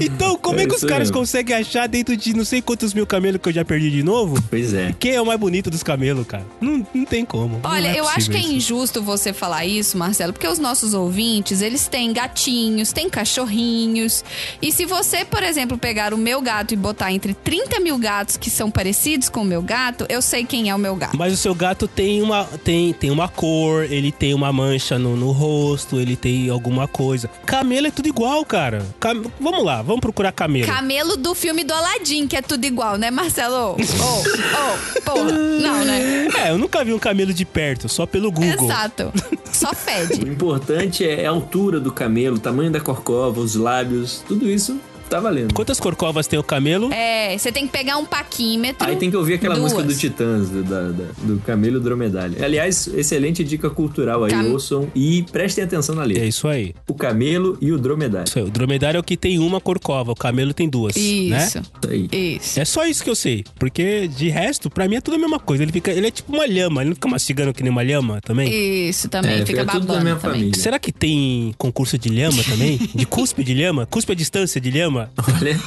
[0.00, 1.14] Então, como é, É que os caras mesmo.
[1.18, 4.40] conseguem achar dentro de não sei quantos mil camelos que eu já perdi de novo?
[4.48, 4.94] Pois é.
[4.98, 6.44] Quem é o mais bonito dos camelos, cara?
[6.60, 7.60] Não, não tem como.
[7.64, 8.52] Olha, Não é eu acho que é isso.
[8.52, 10.94] injusto você falar isso, Marcelo, porque os nossos
[11.28, 14.24] ouvintes, eles têm gatinhos, têm cachorrinhos.
[14.62, 18.36] E se você, por exemplo, pegar o meu gato e botar entre 30 mil gatos
[18.36, 21.16] que são parecidos com o meu gato, eu sei quem é o meu gato.
[21.16, 25.16] Mas o seu gato tem uma, tem, tem uma cor, ele tem uma mancha no,
[25.16, 27.28] no rosto, ele tem alguma coisa.
[27.44, 28.84] Camelo é tudo igual, cara.
[28.98, 30.66] Cam- Vamos lá, vamos procurar camelo.
[30.66, 33.76] Camelo do filme do Aladdin, que é tudo igual, né, Marcelo?
[33.78, 35.32] Oh, oh, porra.
[35.32, 36.28] Não, né?
[36.38, 38.64] É, eu nunca vi um camelo de perto, só pelo Google.
[38.64, 39.12] Exato.
[39.52, 40.20] Só O fede.
[40.28, 44.78] importante é a altura do camelo, o tamanho da corcova, os lábios, tudo isso
[45.08, 45.52] tá valendo.
[45.54, 46.92] Quantas corcovas tem o camelo?
[46.92, 48.86] É, você tem que pegar um paquímetro.
[48.88, 49.72] Aí tem que ouvir aquela duas.
[49.72, 52.36] música do Titãs, do, da- da- do Camelo Dromedário.
[52.44, 56.24] Aliás, excelente dica cultural aí, Cam- ouçam e prestem atenção na É letra.
[56.26, 56.74] isso aí.
[56.88, 58.28] O camelo e o dromedário.
[58.28, 58.44] Isso aí.
[58.44, 61.00] O dromedário é o que tem uma corcova, o camelo tem duas, né?
[61.02, 61.58] Isso.
[61.58, 62.08] Isso aí.
[62.12, 62.60] Isso.
[62.60, 63.44] É só isso que eu sei.
[63.58, 65.62] Porque de resto, pra mim é tudo a mesma coisa.
[65.62, 66.82] Ele, fica, ele é tipo uma lhama.
[66.82, 68.88] Ele não fica mastigando que nem uma lhama também?
[68.88, 70.32] Isso também, É, fica fica tudo da babando também.
[70.40, 70.54] família.
[70.60, 72.78] Será que tem concurso de lhama também?
[72.94, 73.86] De cuspe de lhama?
[73.86, 74.97] Cuspe à distância de lhama?
[75.40, 75.60] Olha,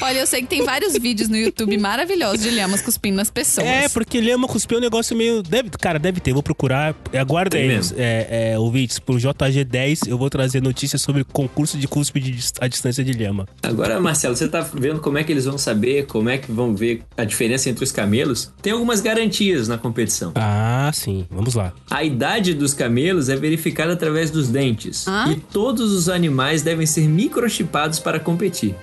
[0.00, 3.66] Olha, eu sei que tem vários vídeos no YouTube maravilhosos de lhamas cuspindo nas pessoas.
[3.66, 5.42] É, porque lhama cuspir é um negócio meio.
[5.42, 6.32] Deve, cara, deve ter.
[6.32, 6.94] Vou procurar.
[7.18, 7.96] Aguarda Tem aí, mesmo.
[7.98, 8.98] é, é, ouvintes.
[8.98, 13.48] Pro JG10 eu vou trazer notícias sobre concurso de cuspe à distância de lhama.
[13.62, 16.74] agora, Marcelo, você tá vendo como é que eles vão saber, como é que vão
[16.74, 18.52] ver a diferença entre os camelos?
[18.60, 20.32] Tem algumas garantias na competição.
[20.34, 21.26] Ah, sim.
[21.30, 21.72] Vamos lá.
[21.90, 25.06] A idade dos camelos é verificada através dos dentes.
[25.08, 25.32] Hã?
[25.32, 28.74] E todos os animais devem ser microchipados para competir.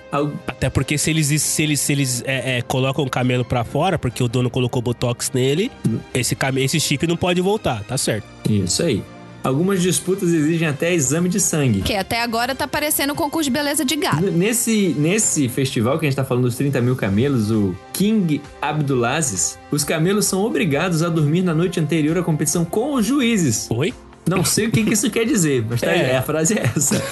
[0.46, 3.98] Até porque se eles, se eles, se eles é, é, colocam o camelo pra fora,
[3.98, 5.70] porque o dono colocou botox nele,
[6.12, 8.26] esse, came- esse chip não pode voltar, tá certo.
[8.48, 9.02] Isso aí.
[9.42, 11.82] Algumas disputas exigem até exame de sangue.
[11.82, 14.22] Que até agora tá parecendo um concurso de beleza de gato.
[14.30, 19.58] Nesse, nesse festival que a gente tá falando dos 30 mil camelos, o King Abdulaziz,
[19.70, 23.66] os camelos são obrigados a dormir na noite anterior à competição com os juízes.
[23.70, 23.92] Oi?
[24.26, 26.12] Não sei o que, que isso quer dizer, mas tá, É.
[26.12, 27.02] é, a frase é essa.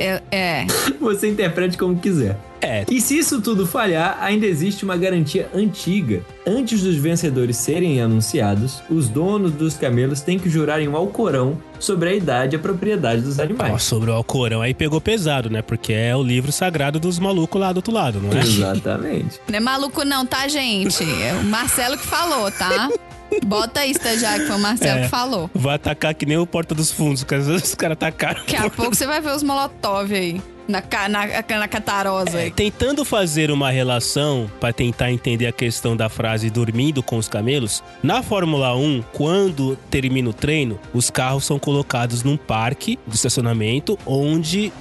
[0.00, 0.66] É, é.
[1.00, 2.36] Você interprete como quiser.
[2.60, 6.22] É, E se isso tudo falhar, ainda existe uma garantia antiga.
[6.44, 11.56] Antes dos vencedores serem anunciados, os donos dos camelos têm que jurar em um alcorão
[11.78, 13.80] sobre a idade e a propriedade dos animais.
[13.84, 15.62] sobre o Alcorão aí pegou pesado, né?
[15.62, 18.42] Porque é o livro sagrado dos malucos lá do outro lado, não é?
[18.42, 19.38] Exatamente.
[19.48, 21.04] Não é maluco não, tá, gente?
[21.22, 22.88] É o Marcelo que falou, tá?
[23.44, 25.02] Bota aí, estagiário, que foi o Marcelo É.
[25.04, 25.50] que falou.
[25.54, 28.40] Vai atacar que nem o Porta dos Fundos, que às vezes os caras atacaram.
[28.40, 30.40] Daqui a pouco você vai ver os molotov aí.
[30.68, 32.50] Na, na, na catarosa aí.
[32.50, 37.82] Tentando fazer uma relação para tentar entender a questão da frase dormindo com os camelos,
[38.02, 43.98] na Fórmula 1, quando termina o treino, os carros são colocados num parque de estacionamento
[44.04, 44.72] onde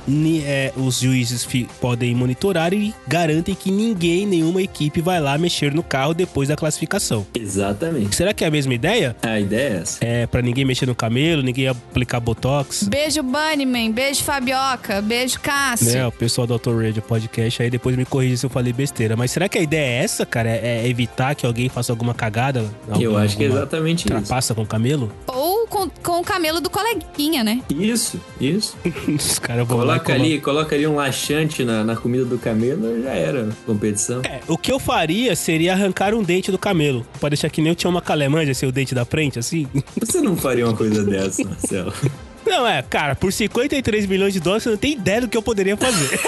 [0.45, 1.47] é, os juízes
[1.80, 6.56] podem monitorar e garantem que ninguém, nenhuma equipe vai lá mexer no carro depois da
[6.56, 7.26] classificação.
[7.34, 8.15] Exatamente.
[8.15, 9.15] Será que é a mesma ideia?
[9.21, 9.97] A ideia é essa.
[10.02, 12.84] É para ninguém mexer no camelo, ninguém aplicar botox?
[12.84, 13.91] Beijo, Bunnyman.
[13.91, 15.02] Beijo, Fabioca.
[15.02, 15.77] Beijo, Cássio.
[15.82, 19.16] Né, o pessoal do Auto Radio Podcast aí depois me corrige se eu falei besteira.
[19.16, 20.50] Mas será que a ideia é essa, cara?
[20.50, 22.66] É, é evitar que alguém faça alguma cagada?
[22.88, 24.08] Eu Alguma- acho que é exatamente isso.
[24.08, 25.12] Trapaça com o camelo?
[25.28, 27.62] Ou com, com o camelo do coleguinha, né?
[27.70, 28.76] Isso, isso.
[29.08, 33.02] Os caras vão lá Coloca ali, coloca ali um laxante na, na comida do camelo,
[33.04, 34.22] já era competição.
[34.24, 37.06] É, o que eu faria seria arrancar um dente do camelo.
[37.20, 39.68] Pra deixar que nem eu tinha uma calemanja, ser o dente da frente, assim.
[40.00, 41.94] Você não faria uma coisa dessa, Marcelo.
[42.48, 45.42] Não, é, cara, por 53 milhões de dólares você não tem ideia do que eu
[45.42, 46.20] poderia fazer.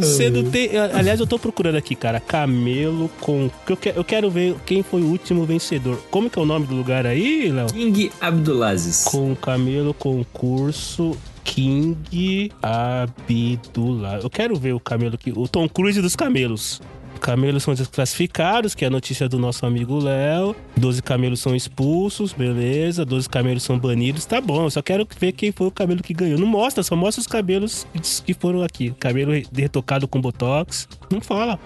[0.00, 0.70] Você não tem.
[0.76, 2.20] Aliás, eu tô procurando aqui, cara.
[2.20, 3.50] Camelo com.
[3.68, 5.98] Eu que- eu quero ver quem foi o último vencedor.
[6.10, 7.66] Como que é o nome do lugar aí, Léo?
[7.68, 9.04] King Abdulazes.
[9.04, 14.20] Com camelo concurso King Abdullah.
[14.22, 15.30] Eu quero ver o camelo que.
[15.30, 16.80] O Tom Cruise dos camelos.
[17.20, 20.54] Camelos são desclassificados, que é a notícia do nosso amigo Léo.
[20.76, 23.04] 12 camelos são expulsos, beleza.
[23.04, 24.64] 12 camelos são banidos, tá bom.
[24.64, 26.38] Eu só quero ver quem foi o camelo que ganhou.
[26.38, 27.86] Não mostra, só mostra os cabelos
[28.24, 28.90] que foram aqui.
[28.98, 30.88] Cabelo retocado com botox.
[31.10, 31.58] Não fala.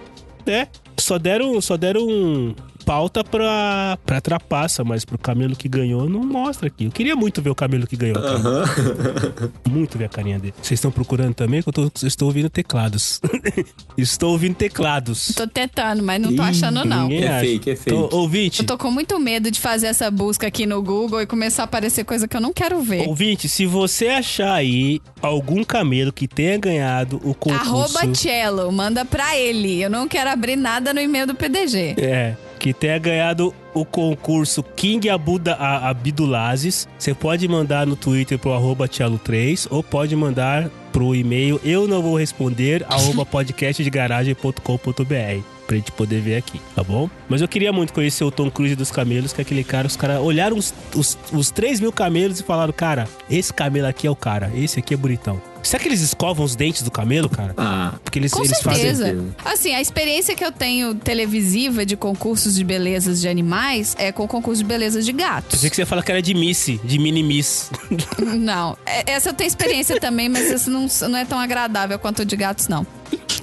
[0.45, 0.67] É.
[0.97, 2.55] Só deram, só deram um
[2.91, 6.83] pauta pra, pra trapaça, mas pro camelo que ganhou não mostra aqui.
[6.83, 8.21] Eu queria muito ver o camelo que ganhou.
[8.21, 8.41] cara.
[9.65, 10.53] Muito ver a carinha dele.
[10.61, 11.61] Vocês estão procurando também?
[11.61, 13.21] Que eu, tô, eu estou ouvindo teclados.
[13.97, 15.31] estou ouvindo teclados.
[15.33, 17.03] Tô tentando, mas não tô achando, não.
[17.03, 17.45] Ninguém É acha.
[17.45, 17.89] fake, é fake.
[18.09, 21.25] Tô- ouvinte, Eu tô com muito medo de fazer essa busca aqui no Google e
[21.25, 23.07] começar a aparecer coisa que eu não quero ver.
[23.07, 27.61] ouvinte, se você achar aí algum camelo que tenha ganhado o concurso...
[27.61, 29.81] Arroba Cello, manda pra ele.
[29.81, 31.95] Eu não quero abrir nada no e-mail do PDG.
[31.97, 36.87] É, que tenha ganhado o concurso King Abuda, Abdulazes.
[36.97, 42.03] Você pode mandar no Twitter pro arroba Tialo3 ou pode mandar pro e-mail eu não
[42.03, 47.09] vou responder, arroba podcastdegaragem.com.br pra gente poder ver aqui, tá bom?
[47.29, 49.95] Mas eu queria muito conhecer o Tom Cruise dos camelos, que é aquele cara, os
[49.95, 54.11] caras olharam os, os, os 3 mil camelos e falaram, cara, esse camelo aqui é
[54.11, 55.41] o cara, esse aqui é bonitão.
[55.63, 57.53] Será que eles escovam os dentes do camelo, cara?
[57.57, 58.81] Ah, Porque eles, Com eles fazem...
[58.83, 59.05] certeza.
[59.05, 59.35] certeza.
[59.45, 64.27] Assim, a experiência que eu tenho televisiva de concursos de belezas de animais é com
[64.27, 65.51] concurso de belezas de gatos.
[65.51, 67.69] Pensei que você ia falar que era de Missy, de Mini Miss.
[68.37, 72.19] Não, é- essa eu tenho experiência também, mas isso não, não é tão agradável quanto
[72.23, 72.85] o de gatos, não.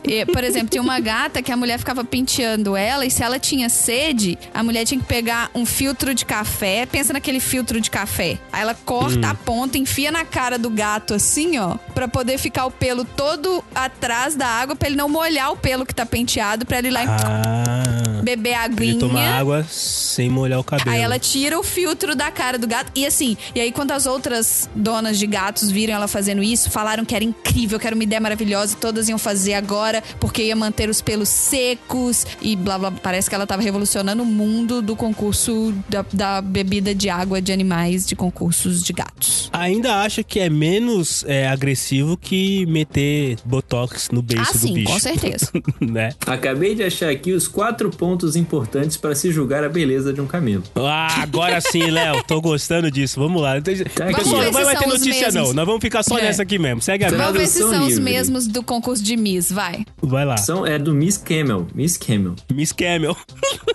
[0.05, 3.39] E, por exemplo, tinha uma gata que a mulher ficava penteando ela e se ela
[3.39, 6.87] tinha sede, a mulher tinha que pegar um filtro de café.
[6.87, 8.39] Pensa naquele filtro de café.
[8.53, 12.67] Aí ela corta a ponta, enfia na cara do gato assim, ó, Pra poder ficar
[12.67, 16.65] o pelo todo atrás da água, pra ele não molhar o pelo que tá penteado,
[16.65, 18.21] pra ele ir lá e Ah.
[18.23, 18.99] beber Ele aguinha.
[18.99, 20.91] tomar água sem molhar o cabelo.
[20.91, 22.93] Aí ela tira o filtro da cara do gato.
[22.95, 27.05] E assim, e aí quando as outras donas de gatos viram ela fazendo isso, falaram
[27.05, 29.88] que era incrível, que era uma ideia maravilhosa, todas iam fazer agora,
[30.21, 32.91] porque ia manter os pelos secos e blá blá.
[32.91, 37.53] Parece que ela tava revolucionando o mundo do concurso da, da bebida de água de
[37.53, 39.49] animais de concursos de gatos.
[39.53, 44.75] Ainda acho que é menos é, agressivo que meter botox no beiço ah, do sim,
[44.75, 44.93] bicho.
[44.93, 45.51] com certeza.
[45.81, 46.11] né?
[46.27, 50.27] acabei de achar aqui os quatro pontos importantes para se julgar a beleza de um
[50.27, 50.63] camelo.
[50.77, 52.23] Ah, agora sim, Léo.
[52.25, 53.19] Tô gostando disso.
[53.21, 53.55] Vamos lá.
[53.55, 53.63] aqui.
[53.85, 55.49] Pessoal, Vamos não ver vai ter são os notícia, mesmos.
[55.49, 55.55] não.
[55.55, 56.23] Nós vamos ficar só É.
[56.23, 56.81] nessa aqui mesmo.
[56.81, 57.11] Segue a.
[57.11, 58.03] Vamos ver se são os livre.
[58.05, 59.78] mesmos do concurso de Miss, vai.
[60.03, 60.37] Vai lá.
[60.37, 61.67] São, é do Miss Camel.
[61.75, 62.35] Miss Camel.
[62.53, 63.17] Miss Camel.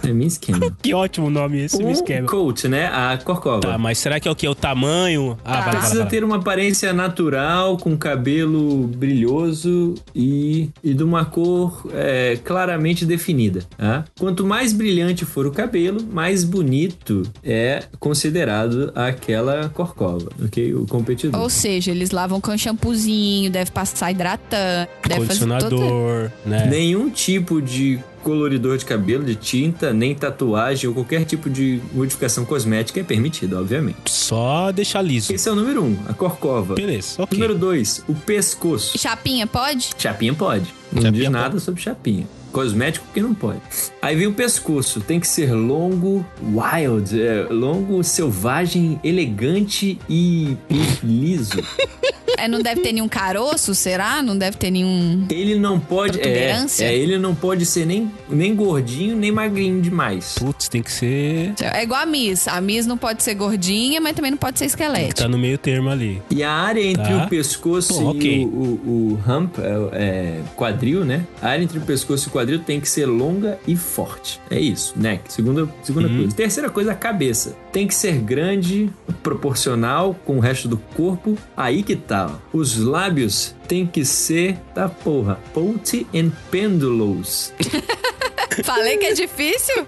[0.04, 0.72] É Miss Camel.
[0.82, 2.26] que ótimo nome esse, Miss Camel.
[2.26, 2.88] coat, né?
[2.88, 3.62] A corcova.
[3.62, 4.48] Tá, mas será que é o que?
[4.48, 5.38] O tamanho?
[5.44, 6.10] Ah, vai, vai, vai, Precisa vai.
[6.10, 13.64] ter uma aparência natural, com cabelo brilhoso e, e de uma cor é, claramente definida.
[13.78, 14.06] Tá?
[14.20, 20.74] Quanto mais brilhante for o cabelo, mais bonito é considerado aquela corcova, ok?
[20.74, 21.40] O competidor.
[21.40, 25.78] Ou seja, eles lavam com shampoozinho, deve passar hidratante, deve fazer todo...
[25.94, 26.66] Cor, né?
[26.68, 32.46] Nenhum tipo de coloridor de cabelo, de tinta, nem tatuagem ou qualquer tipo de modificação
[32.46, 33.98] cosmética é permitido, obviamente.
[34.10, 35.34] Só deixar liso.
[35.34, 36.74] Esse é o número um, a corcova.
[36.76, 37.38] Beleza, ok.
[37.38, 38.98] Número dois, o pescoço.
[38.98, 39.90] Chapinha, pode?
[39.98, 40.74] Chapinha pode.
[40.92, 41.34] Não Chapinha diz pode.
[41.34, 42.26] nada sobre chapinha.
[42.54, 43.60] Cosmético que não pode.
[44.02, 45.02] Aí vem o pescoço.
[45.02, 51.58] Tem que ser longo, wild, é, longo, selvagem, elegante e, e liso.
[52.36, 54.22] É, não deve ter nenhum caroço, será?
[54.22, 55.26] Não deve ter nenhum.
[55.30, 56.20] Ele não pode.
[56.20, 60.36] É, é, ele não pode ser nem, nem gordinho, nem magrinho demais.
[60.40, 61.54] Putz, tem que ser.
[61.62, 62.48] É igual a Miss.
[62.48, 65.22] A Miss não pode ser gordinha, mas também não pode ser Tem que esquelética.
[65.24, 66.22] tá no meio termo ali.
[66.30, 67.26] E a área entre Tá.
[67.26, 68.42] o pescoço ok.
[68.42, 71.26] e o, o, o hump, é, é, quadril, né?
[71.42, 74.40] A área entre o pescoço e o quadril tem que ser longa e forte.
[74.50, 75.32] É isso, neck.
[75.32, 76.18] Segunda, segunda Uhum.
[76.18, 76.36] coisa.
[76.36, 77.56] Terceira coisa, a cabeça.
[77.72, 78.90] Tem que ser grande,
[79.22, 81.38] proporcional com o resto do corpo.
[81.56, 82.30] Aí que tá.
[82.54, 82.58] ó.
[82.58, 87.54] Os lábios tem que ser, tá porra, pouty and pendulous.
[88.64, 89.88] Falei que é difícil?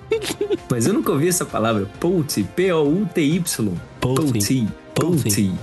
[0.70, 1.88] Mas eu nunca ouvi essa palavra.
[1.99, 3.74] Pouty, P-O-U-T-Y.
[4.01, 4.68] Pouty.
[4.95, 5.53] Pouty.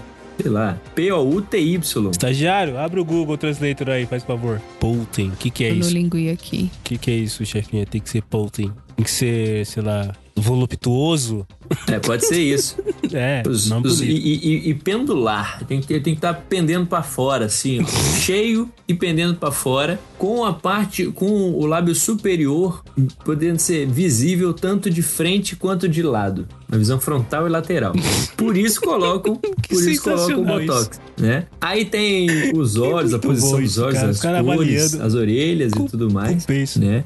[0.42, 0.76] Sei lá.
[0.96, 2.10] P-O-U-T-Y.
[2.10, 4.60] Estagiário, abre o Google Translator aí, faz favor.
[4.80, 5.28] Polten.
[5.28, 5.92] O que, que é Eu no isso?
[5.94, 6.68] lingui aqui.
[6.80, 7.86] O que, que é isso, chefinha?
[7.86, 8.72] Tem que ser Polten.
[8.96, 11.46] Tem que ser, sei lá, voluptuoso.
[11.88, 12.76] É, pode ser isso.
[13.14, 15.62] É, Os- não os- e, e- e pendular.
[15.66, 17.84] Tem que ter- tem que estar pendendo pra fora, assim,
[18.18, 22.82] cheio e pendendo pra fora, com a parte, com o lábio superior
[23.22, 26.46] podendo ser visível tanto de frente quanto de lado.
[26.70, 27.92] Uma visão frontal e lateral.
[28.34, 29.36] Por isso colocam,
[29.68, 31.46] por isso colocam o botox, né?
[31.60, 34.08] Aí tem os olhos, a posição dos olhos, cara.
[34.10, 34.20] as
[34.56, 36.46] cores, as orelhas com- e tudo mais,
[36.78, 37.04] né?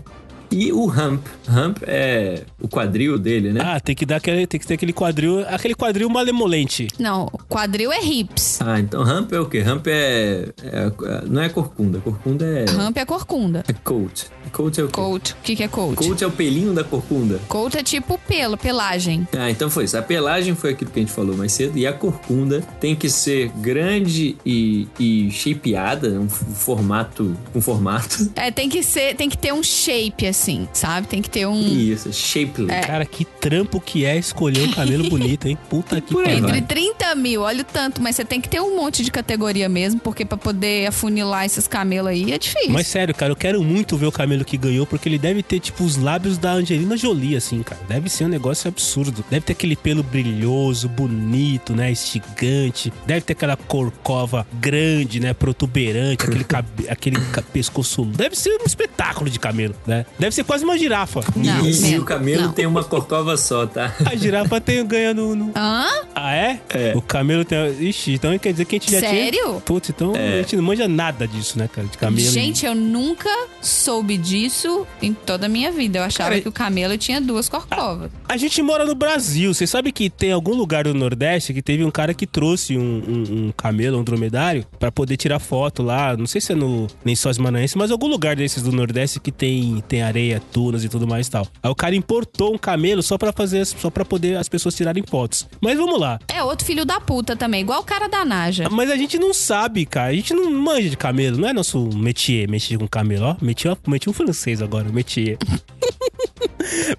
[0.51, 3.61] E o hump, hump é o quadril dele, né?
[3.63, 6.89] Ah, tem que dar aquele, tem que ter aquele quadril, aquele quadril malemolente.
[6.99, 8.61] Não, quadril é hips.
[8.63, 9.61] Ah, então ramp é o quê?
[9.61, 10.93] Ramp é, é-
[11.27, 11.99] Não é corcunda.
[12.01, 12.65] Corcunda é.
[12.71, 13.65] Ramp é corcunda.
[13.69, 14.27] É coat.
[14.53, 14.93] Coat é o quê?
[14.93, 15.33] Coat.
[15.33, 15.97] O que, que é coat?
[15.97, 17.41] Coat é o pelinho da corcunda.
[17.49, 19.27] Coat é tipo pelo, pelagem.
[19.37, 19.99] Ah, então foi isso.
[19.99, 21.77] A pelagem foi aquilo que a gente falou mais cedo.
[21.77, 27.37] E a corcunda tem que ser grande e, e shapeada, um formato.
[27.55, 28.31] Um formato.
[28.37, 30.36] É, tem que ser, tem que ter um shape assim,
[30.73, 31.07] sabe?
[31.07, 32.69] Tem que ter um Isso, shapely.
[32.87, 35.59] Cara, que trampo que é escolher um cabelo bonito, hein?
[35.69, 36.31] Puta que pariu.
[36.31, 36.63] entre vai.
[36.63, 40.01] 30 mil, olha o tanto, mas você tem que ter um monte de categoria mesmo,
[40.01, 42.71] porque pra poder afunilar esses camelos aí é difícil.
[42.71, 45.61] Mas sério, cara, eu quero muito ver o camelo que ganhou, porque ele deve ter,
[45.61, 47.81] tipo, os lábios da Angelina Jolie, assim, cara.
[47.89, 49.25] Deve ser um negócio absurdo.
[49.31, 51.91] Deve ter aquele pelo brilhoso, bonito, né?
[51.91, 52.93] Estigante.
[53.07, 55.33] Deve ter aquela corcova grande, né?
[55.35, 56.89] Protuberante, aquele, cabe...
[56.89, 57.17] aquele
[57.53, 58.05] pescoço.
[58.05, 60.07] Deve ser um espetáculo de camelo, né?
[60.19, 61.21] Deve ser quase uma girafa.
[61.35, 62.53] Não, e, e o camelo não.
[62.53, 63.95] tem uma corcova só, tá?
[64.05, 65.35] A girafa tem ganha no.
[65.35, 65.87] no- Hã?
[66.15, 66.61] Ah, é?
[66.71, 66.93] É.
[66.97, 67.59] O camelo tem.
[67.89, 69.11] Ixi, então quer dizer que a gente já tinha.
[69.11, 69.61] Sério?
[69.65, 71.87] Putz, então a gente não manja nada disso, né, cara?
[71.87, 72.21] De camelo.
[72.27, 75.99] e- Gente, eu nunca soube disso em toda a minha vida.
[75.99, 78.11] Eu achava Cara, que o camelo tinha duas corcovas.
[78.29, 79.53] A gente mora no Brasil.
[79.55, 82.83] Você sabe que tem algum lugar do Nordeste que teve um cara que trouxe um,
[82.83, 86.17] um- um camelo, um dromedário, pra poder tirar foto lá.
[86.17, 89.83] Não sei se é no Lençóis Maranhenses, mas algum lugar desses do Nordeste que tem,
[89.89, 91.47] tem areia, tunas e tudo mais e tal.
[91.63, 95.05] Aí o cara importou um camelo só pra fazer, só para poder as pessoas tirarem
[95.07, 95.47] fotos.
[95.61, 96.19] Mas vamos lá.
[96.27, 98.69] É outro filho da puta também, igual o cara da Naja.
[98.71, 100.11] Mas a gente não sabe, cara.
[100.11, 101.37] A gente não manja de camelo.
[101.37, 103.37] Não é nosso métier, mexer com camelo, ó.
[103.41, 105.37] Meti, meti um francês agora, métier.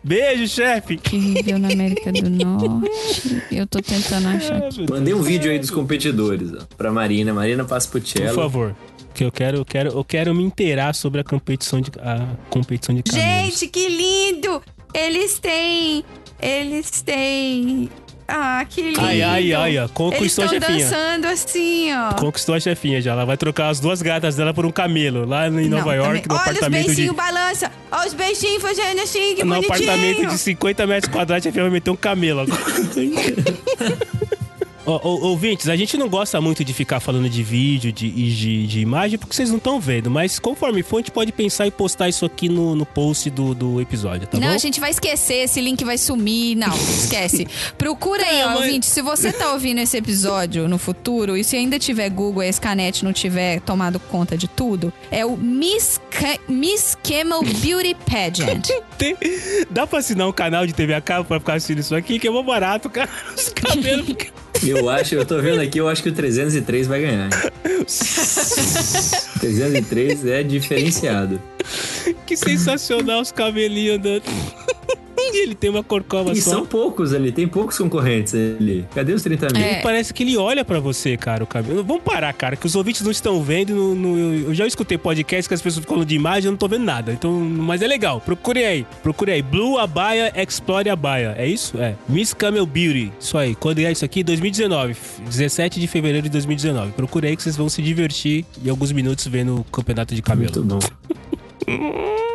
[0.03, 0.97] Beijo, chefe.
[0.97, 3.43] Que viveu na América do Norte.
[3.51, 4.85] Eu tô tentando achar aqui.
[4.89, 7.33] Mandei um vídeo aí dos competidores, ó, pra Marina.
[7.33, 8.75] Marina passa pro Por favor.
[9.17, 12.93] Que eu quero, eu quero, eu quero me inteirar sobre a competição de a competição
[12.93, 13.25] de camelos.
[13.59, 14.61] Gente, que lindo!
[14.93, 16.05] Eles têm.
[16.39, 17.89] Eles têm.
[18.27, 18.99] Ah, que lindo!
[19.01, 19.81] Ai, ai, ai, ó.
[19.81, 20.85] Eles Conquistou a estão chefinha.
[20.85, 22.13] dançando assim, ó.
[22.13, 23.13] Conquistou a chefinha já.
[23.13, 26.21] Ela vai trocar as duas gatas dela por um camelo lá em Nova Não, York,
[26.21, 27.71] também- no Olha os apartamento de balança.
[27.91, 29.73] Olha os beicinhos fazendo assim, que no bonitinho.
[29.73, 32.61] apartamento de 50 metros quadrados, a chefinha vai meter um camelo agora.
[34.89, 38.31] Ó, ó, ouvintes, a gente não gosta muito de ficar falando de vídeo de, e
[38.31, 41.67] de, de imagem porque vocês não estão vendo, mas conforme for, a gente pode pensar
[41.67, 44.53] e postar isso aqui no, no post do, do episódio, tá não, bom?
[44.53, 46.55] a gente vai esquecer, esse link vai sumir.
[46.55, 47.45] Não, esquece.
[47.77, 48.85] Procura aí, ó, mas- ouvinte.
[48.85, 52.53] Se você tá ouvindo esse episódio no futuro e se ainda tiver Google e a
[52.53, 58.69] Scanet não tiver tomado conta de tudo, é o Miss, Ca- Miss Camel Beauty Pageant.
[59.69, 62.27] Dá pra assinar um canal de TV a cabo pra ficar assistindo isso aqui, que
[62.27, 63.09] é mó barato, cara.
[63.35, 64.07] Os cabelos.
[64.65, 67.29] Eu acho, eu tô vendo aqui, eu acho que o 303 vai ganhar.
[69.39, 71.41] 303 é diferenciado.
[72.25, 74.23] que sensacional os cabelinhos andando.
[75.33, 76.51] Ele tem uma corcova E só.
[76.51, 78.85] são poucos ali, tem poucos concorrentes ali.
[78.93, 79.61] Cadê os 30 mil?
[79.61, 79.81] É.
[79.81, 81.83] Parece que ele olha pra você, cara, o cabelo.
[81.83, 83.67] Vamos parar, cara, que os ouvintes não estão vendo.
[83.67, 86.67] no- no- eu já escutei podcast que as pessoas ficam de imagem, eu não tô
[86.67, 87.11] vendo nada.
[87.11, 88.19] Então, mas é legal.
[88.21, 88.85] Procure aí.
[89.03, 89.41] Procure aí.
[89.41, 91.35] Blue Abaya Explore Abaya.
[91.37, 91.77] É isso?
[91.77, 91.95] É.
[92.07, 93.11] Miss Camel Beauty.
[93.19, 93.55] Isso aí.
[93.55, 94.23] Quando é isso aqui?
[94.23, 94.95] 2019.
[95.25, 96.91] 17 de fevereiro de 2019.
[96.93, 100.51] Procure aí que vocês vão se divertir em alguns minutos vendo o campeonato de Muito
[100.51, 100.65] cabelo.
[100.65, 100.79] bom.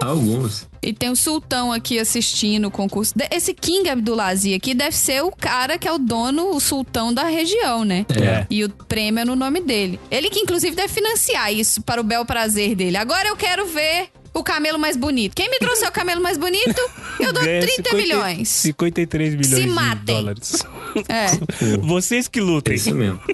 [0.03, 0.69] Alguns.
[0.83, 3.13] E tem o sultão aqui assistindo o concurso.
[3.17, 7.15] De- Esse King Abdulaziz aqui deve ser o cara que é o dono, o sultão
[7.15, 8.05] da região, né?
[8.21, 8.47] É.
[8.51, 10.01] E o prêmio é no nome dele.
[10.11, 12.97] Ele que inclusive deve financiar isso para o bel prazer dele.
[12.97, 15.35] Agora eu quero ver o camelo mais bonito.
[15.35, 16.81] Quem me trouxe o camelo mais bonito?
[17.21, 18.49] Eu dou Ganha 30 50 milhões.
[18.49, 20.17] 53 milhões Se de matem.
[20.17, 20.63] dólares.
[21.09, 21.77] É.
[21.81, 22.75] Vocês que É lutem.
[22.75, 23.21] isso mesmo.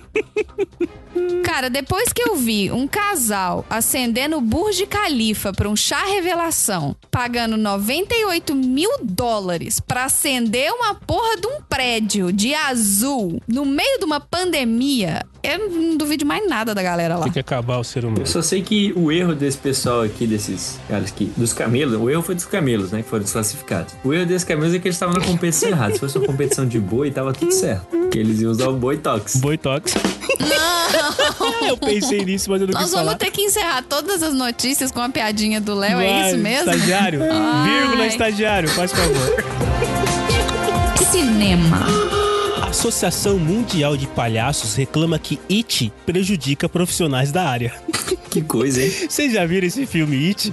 [1.59, 6.95] Cara, depois que eu vi um casal acendendo o Burj Khalifa pra um chá revelação,
[7.11, 13.99] pagando 98 mil dólares pra acender uma porra de um prédio de azul no meio
[13.99, 17.25] de uma pandemia, eu não duvido mais nada da galera lá.
[17.25, 18.23] Tem que acabar o ser humano.
[18.23, 22.09] Eu só sei que o erro desse pessoal aqui, desses caras aqui, dos camelos, o
[22.11, 23.03] erro foi dos camelos, né?
[23.03, 23.95] Que foram desclassificados.
[24.05, 25.95] O erro desses camelos é que eles estavam na competição errada.
[25.95, 27.87] Se fosse uma competição de boi, tava tudo certo.
[27.87, 29.39] Porque eles iam usar o boi tox.
[30.39, 31.63] Boitox.
[31.69, 33.19] eu pensei nisso, mas eu não Nós quis vamos falar.
[33.19, 36.71] ter que encerrar todas as notícias com a piadinha do Léo, é isso mesmo?
[36.71, 37.21] Estagiário.
[37.31, 37.71] Ai.
[37.71, 39.45] Vírgula estagiário, faz favor.
[41.11, 41.87] Cinema.
[42.63, 47.75] A Associação Mundial de Palhaços reclama que It prejudica profissionais da área.
[48.31, 48.93] Que coisa, hein?
[49.09, 50.53] Vocês já viram esse filme It?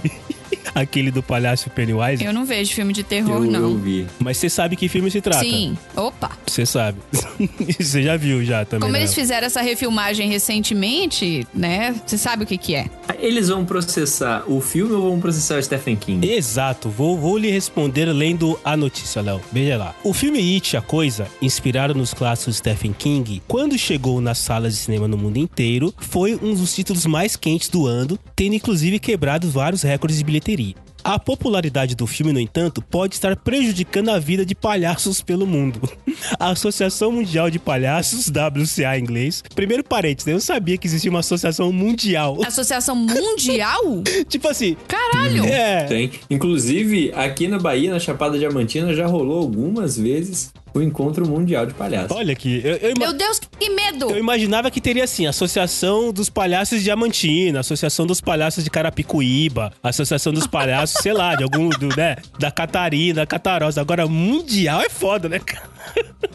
[0.76, 2.23] Aquele do palhaço Pennywise?
[2.23, 3.61] Eu não vejo filme de terror, Eu, não.
[3.61, 4.05] eu vi.
[4.19, 5.39] Mas você sabe que filme se trata.
[5.39, 5.78] Sim.
[5.95, 6.32] Opa.
[6.45, 6.99] Você sabe.
[7.80, 8.82] Você já viu já também.
[8.82, 8.99] Como né?
[8.99, 11.95] eles fizeram essa refilmagem recentemente, né?
[12.05, 12.89] Você sabe o que que é.
[13.19, 16.28] Eles vão processar o filme ou vão processar o Stephen King?
[16.30, 19.41] Exato, vou, vou lhe responder lendo a notícia, Léo.
[19.51, 19.95] Veja lá.
[20.03, 24.80] O filme It, a Coisa, inspirado nos clássicos Stephen King, quando chegou nas salas de
[24.80, 29.49] cinema no mundo inteiro, foi um dos títulos mais quentes do ano, tendo inclusive quebrado
[29.49, 30.64] vários recordes de bilheteria.
[31.06, 35.80] A popularidade do filme, no entanto, pode estar prejudicando a vida de palhaços pelo mundo.
[36.39, 39.43] A Associação Mundial de Palhaços, WCA em inglês.
[39.53, 42.39] Primeiro parênteses, eu sabia que existia uma associação mundial.
[42.43, 44.01] Associação Mundial?
[44.28, 45.45] tipo assim, Caralho!
[45.45, 45.84] é.
[45.84, 46.12] Tem.
[46.28, 51.73] Inclusive, aqui na Bahia, na Chapada Diamantina, já rolou algumas vezes o encontro mundial de
[51.73, 52.11] palhaços.
[52.11, 54.11] Olha aqui, eu, eu Meu Deus, que medo!
[54.11, 59.71] Eu imaginava que teria assim, Associação dos Palhaços de Diamantina, Associação dos Palhaços de Carapicuíba,
[59.82, 63.80] Associação dos Palhaços, sei lá, de algum, do, né, da Catarina, da Catarosa.
[63.80, 65.69] Agora, mundial é foda, né, cara?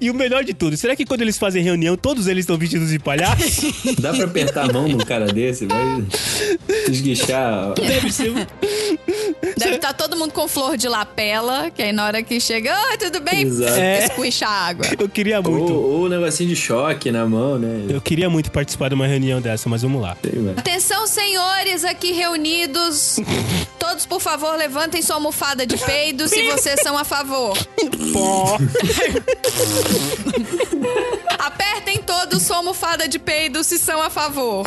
[0.00, 2.90] E o melhor de tudo, será que quando eles fazem reunião, todos eles estão vestidos
[2.90, 3.72] de palhaço?
[4.00, 5.66] Dá pra apertar a mão num cara desse?
[5.66, 6.04] Vai
[6.88, 7.72] esguichar.
[7.74, 8.32] Deve ser.
[9.56, 12.96] Deve estar todo mundo com flor de lapela, que aí na hora que chega, oi,
[12.98, 13.46] tudo bem?
[13.76, 14.04] É.
[14.06, 14.86] Escuicha a água.
[14.98, 15.72] Eu queria Ou, muito.
[15.72, 17.86] ou um negocinho de choque na mão, né?
[17.88, 20.16] Eu queria muito participar de uma reunião dessa, mas vamos lá.
[20.22, 20.54] Sei, vai.
[20.56, 23.18] Atenção, senhores aqui reunidos.
[23.78, 27.56] Todos, por favor, levantem sua almofada de peido se vocês são a favor.
[28.12, 28.58] Pó.
[31.38, 34.66] Apertem todos sua almofada de peido se são a favor.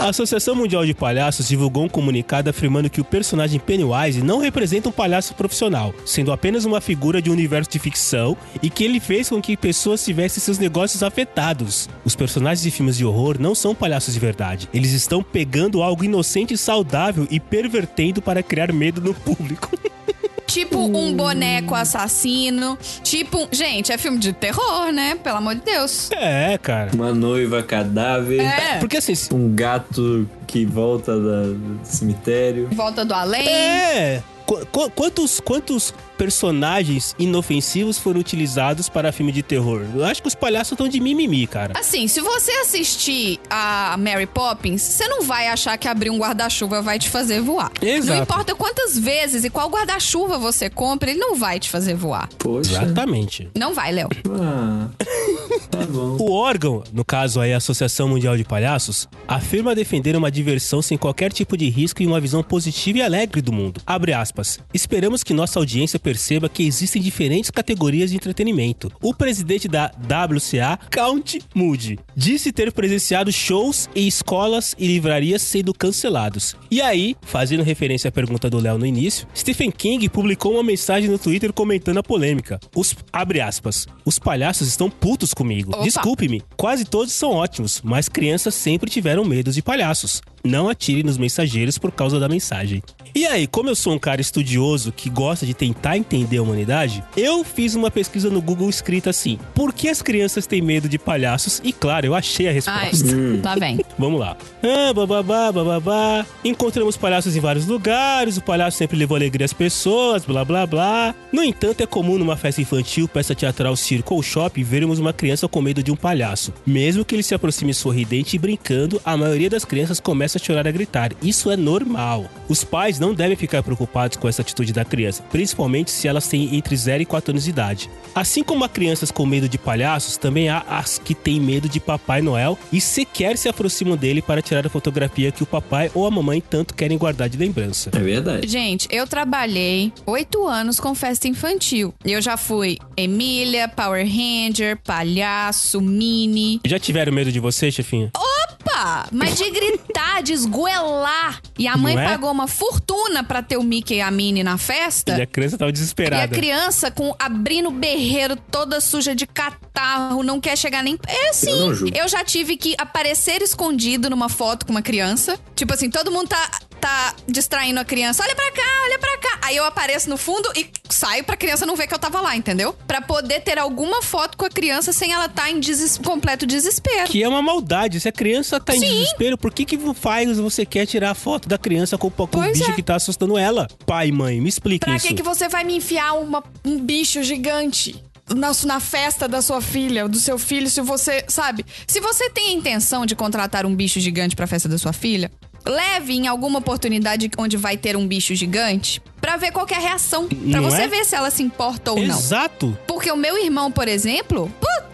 [0.00, 4.88] A Associação Mundial de Palhaços divulgou um comunicado afirmando que o personagem Pennywise não representa
[4.88, 8.98] um palhaço profissional, sendo apenas uma figura de um universo de ficção e que ele
[8.98, 11.88] fez com que pessoas tivessem seus negócios afetados.
[12.04, 14.68] Os personagens de filmes de horror não são palhaços de verdade.
[14.72, 19.70] Eles estão pegando algo inocente e saudável e pervertendo para criar medo no público.
[20.50, 22.78] Tipo um boneco assassino.
[23.02, 23.44] Tipo.
[23.44, 25.16] um- Gente, é filme de terror, né?
[25.22, 26.10] Pelo amor de Deus.
[26.12, 26.90] é, cara.
[26.94, 28.40] Uma noiva cadáver.
[28.40, 28.78] É.
[28.78, 32.68] Porque assim, Um gato que volta da- do cemitério.
[32.72, 33.46] Volta do além.
[33.48, 34.22] É.
[34.50, 39.84] Qu- qu- quantos, quantos personagens inofensivos foram utilizados para filme de terror?
[39.94, 41.72] Eu acho que os palhaços estão de mimimi, cara.
[41.78, 46.82] Assim, se você assistir a Mary Poppins, você não vai achar que abrir um guarda-chuva
[46.82, 47.70] vai te fazer voar.
[47.80, 48.12] Exato.
[48.16, 52.28] Não importa quantas vezes e qual guarda-chuva você compra, ele não vai te fazer voar.
[52.36, 52.72] Poxa.
[52.82, 53.48] Exatamente.
[53.56, 54.08] Não vai, Léo.
[54.30, 54.88] Ah,
[55.70, 55.78] tá.
[56.18, 60.98] O órgão, no caso aí a Associação Mundial de Palhaços, afirma defender uma diversão sem
[60.98, 63.80] qualquer tipo de risco e uma visão positiva e alegre do mundo.
[63.86, 64.58] Abre aspas.
[64.74, 68.90] Esperamos que nossa audiência perceba que existem diferentes categorias de entretenimento.
[69.00, 75.72] O presidente da WCA, Count Moody, disse ter presenciado shows em escolas e livrarias sendo
[75.72, 76.56] cancelados.
[76.70, 81.08] E aí, fazendo referência à pergunta do Léo no início, Stephen King publicou uma mensagem
[81.08, 82.58] no Twitter comentando a polêmica.
[82.74, 83.86] Os, abre aspas.
[84.04, 85.59] Os palhaços estão putos comigo.
[85.62, 85.82] Amigo.
[85.82, 90.22] Desculpe-me, quase todos são ótimos, mas crianças sempre tiveram medo de palhaços.
[90.42, 92.82] Não atire nos mensageiros por causa da mensagem.
[93.14, 97.02] E aí, como eu sou um cara estudioso que gosta de tentar entender a humanidade,
[97.16, 100.96] eu fiz uma pesquisa no Google escrita assim: Por que as crianças têm medo de
[100.98, 101.60] palhaços?
[101.64, 103.06] E claro, eu achei a Ai, resposta.
[103.42, 103.80] lá vem.
[103.98, 104.36] Vamos lá.
[104.62, 106.24] Ah, bababá, bababá.
[106.44, 111.14] Encontramos palhaços em vários lugares, o palhaço sempre levou alegria às pessoas, blá blá blá.
[111.32, 115.48] No entanto, é comum numa festa infantil, peça teatral, circo ou shopping, vermos uma criança
[115.50, 116.52] com medo de um palhaço.
[116.66, 120.66] Mesmo que ele se aproxime sorridente e brincando, a maioria das crianças começa a chorar
[120.66, 121.12] e a gritar.
[121.22, 122.30] Isso é normal.
[122.48, 126.56] Os pais não devem ficar preocupados com essa atitude da criança, principalmente se elas têm
[126.56, 127.90] entre 0 e 4 anos de idade.
[128.14, 131.80] Assim como há crianças com medo de palhaços, também há as que têm medo de
[131.80, 136.06] Papai Noel e sequer se aproximam dele para tirar a fotografia que o papai ou
[136.06, 137.90] a mamãe tanto querem guardar de lembrança.
[137.92, 138.46] É verdade.
[138.48, 141.94] Gente, eu trabalhei oito anos com festa infantil.
[142.04, 145.39] Eu já fui Emília, Power Ranger, palhaço,
[145.80, 146.60] mini.
[146.66, 148.10] Já tiveram medo de você, chefinha?
[148.16, 149.06] Opa!
[149.12, 151.40] Mas de gritar, de esgoelar.
[151.58, 152.04] E a mãe é?
[152.04, 155.16] pagou uma fortuna pra ter o Mickey e a Minnie na festa.
[155.18, 156.34] E a criança tava E a desesperada.
[156.34, 160.98] criança com abrindo o berreiro toda suja de catarro, não quer chegar nem.
[161.06, 161.74] É Eu assim.
[161.74, 161.96] julgo.
[161.96, 165.38] Eu já tive que aparecer escondido numa foto com uma criança.
[165.54, 166.50] Tipo assim, todo mundo tá,
[166.80, 168.22] tá distraindo a criança.
[168.22, 169.38] Olha pra cá, olha pra cá.
[169.42, 172.36] Aí eu apareço no fundo e saio pra criança não ver que eu tava lá,
[172.36, 172.72] entendeu?
[172.86, 177.08] Pra poder ter alguma foto com a criança sem ela estar em deses- completo desespero.
[177.10, 178.00] Que é uma maldade.
[178.00, 178.88] Se a criança tá em Sim.
[178.88, 182.52] desespero, por que que faz você quer tirar a foto da criança com, com o
[182.52, 182.72] bicho é.
[182.74, 183.68] que tá assustando ela?
[183.86, 185.06] Pai mãe, me explique Pra isso.
[185.06, 188.02] que, que você vai me enfiar uma- um bicho gigante?
[188.32, 191.24] Na, na festa da sua filha, do seu filho, se você.
[191.26, 191.66] Sabe?
[191.84, 195.32] Se você tem a intenção de contratar um bicho gigante pra festa da sua filha,
[195.66, 199.76] leve em alguma oportunidade onde vai ter um bicho gigante pra ver qual que é
[199.76, 200.26] a reação.
[200.28, 200.88] Pra Não você é?
[200.88, 202.18] ver se ela se importa ou não.
[202.18, 202.76] Exato.
[202.86, 204.50] Porque o meu irmão, por exemplo,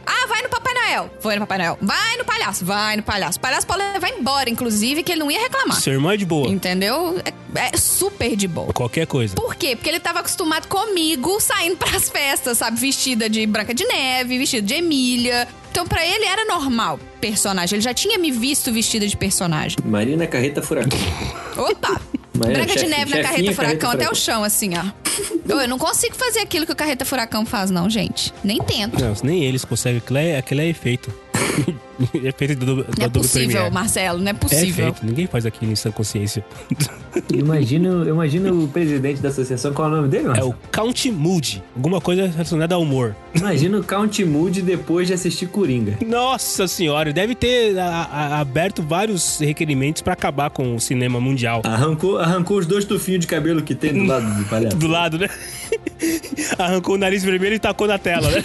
[0.06, 1.10] ah, vai no Papai Noel.
[1.20, 1.78] Foi no Papai Noel.
[1.82, 3.38] Vai no palhaço, vai no palhaço.
[3.38, 5.80] O palhaço pode levar embora, inclusive, que ele não ia reclamar.
[5.80, 6.48] Seu irmão é de boa.
[6.48, 7.20] Entendeu?
[7.54, 8.72] É, é super de boa.
[8.72, 9.34] Qualquer coisa.
[9.34, 9.74] Por quê?
[9.74, 12.78] Porque ele tava acostumado comigo saindo pras festas, sabe?
[12.78, 15.48] Vestida de Branca de Neve, vestida de Emília.
[15.72, 17.76] Então, pra ele era normal personagem.
[17.76, 19.76] Ele já tinha me visto vestida de personagem.
[19.84, 20.98] Marina Carreta Furacão.
[21.56, 22.00] Opa!
[22.38, 24.84] Mas Branca de Neve na carreta furacão carreta até o chão, assim, ó.
[25.48, 28.32] Eu, eu não consigo fazer aquilo que o carreta furacão faz, não, gente.
[28.44, 29.00] Nem tento.
[29.00, 29.98] Não, nem eles conseguem.
[29.98, 31.12] Aquilo é, aquilo é efeito.
[32.14, 33.74] efeito do, do, Não é possível, Premiere.
[33.74, 34.88] Marcelo, não é É possível.
[34.88, 35.06] efeito.
[35.06, 36.44] Ninguém faz aquilo em sã consciência.
[37.32, 40.50] Imagina, imagina o presidente da associação, qual é o nome dele, É Marcelo?
[40.50, 41.62] o Count Mood.
[41.74, 43.16] Alguma coisa relacionada ao humor.
[43.34, 45.98] Imagina o Count Mood depois de assistir Coringa.
[46.06, 51.62] Nossa senhora, deve ter a- a- aberto vários requerimentos pra acabar com o cinema mundial.
[51.64, 54.76] Arrancou, arrancou os dois tufinhos de cabelo que tem do lado do palhaço.
[54.76, 55.28] Do lado, né?
[56.58, 58.44] Arrancou o nariz vermelho e tacou na tela, né?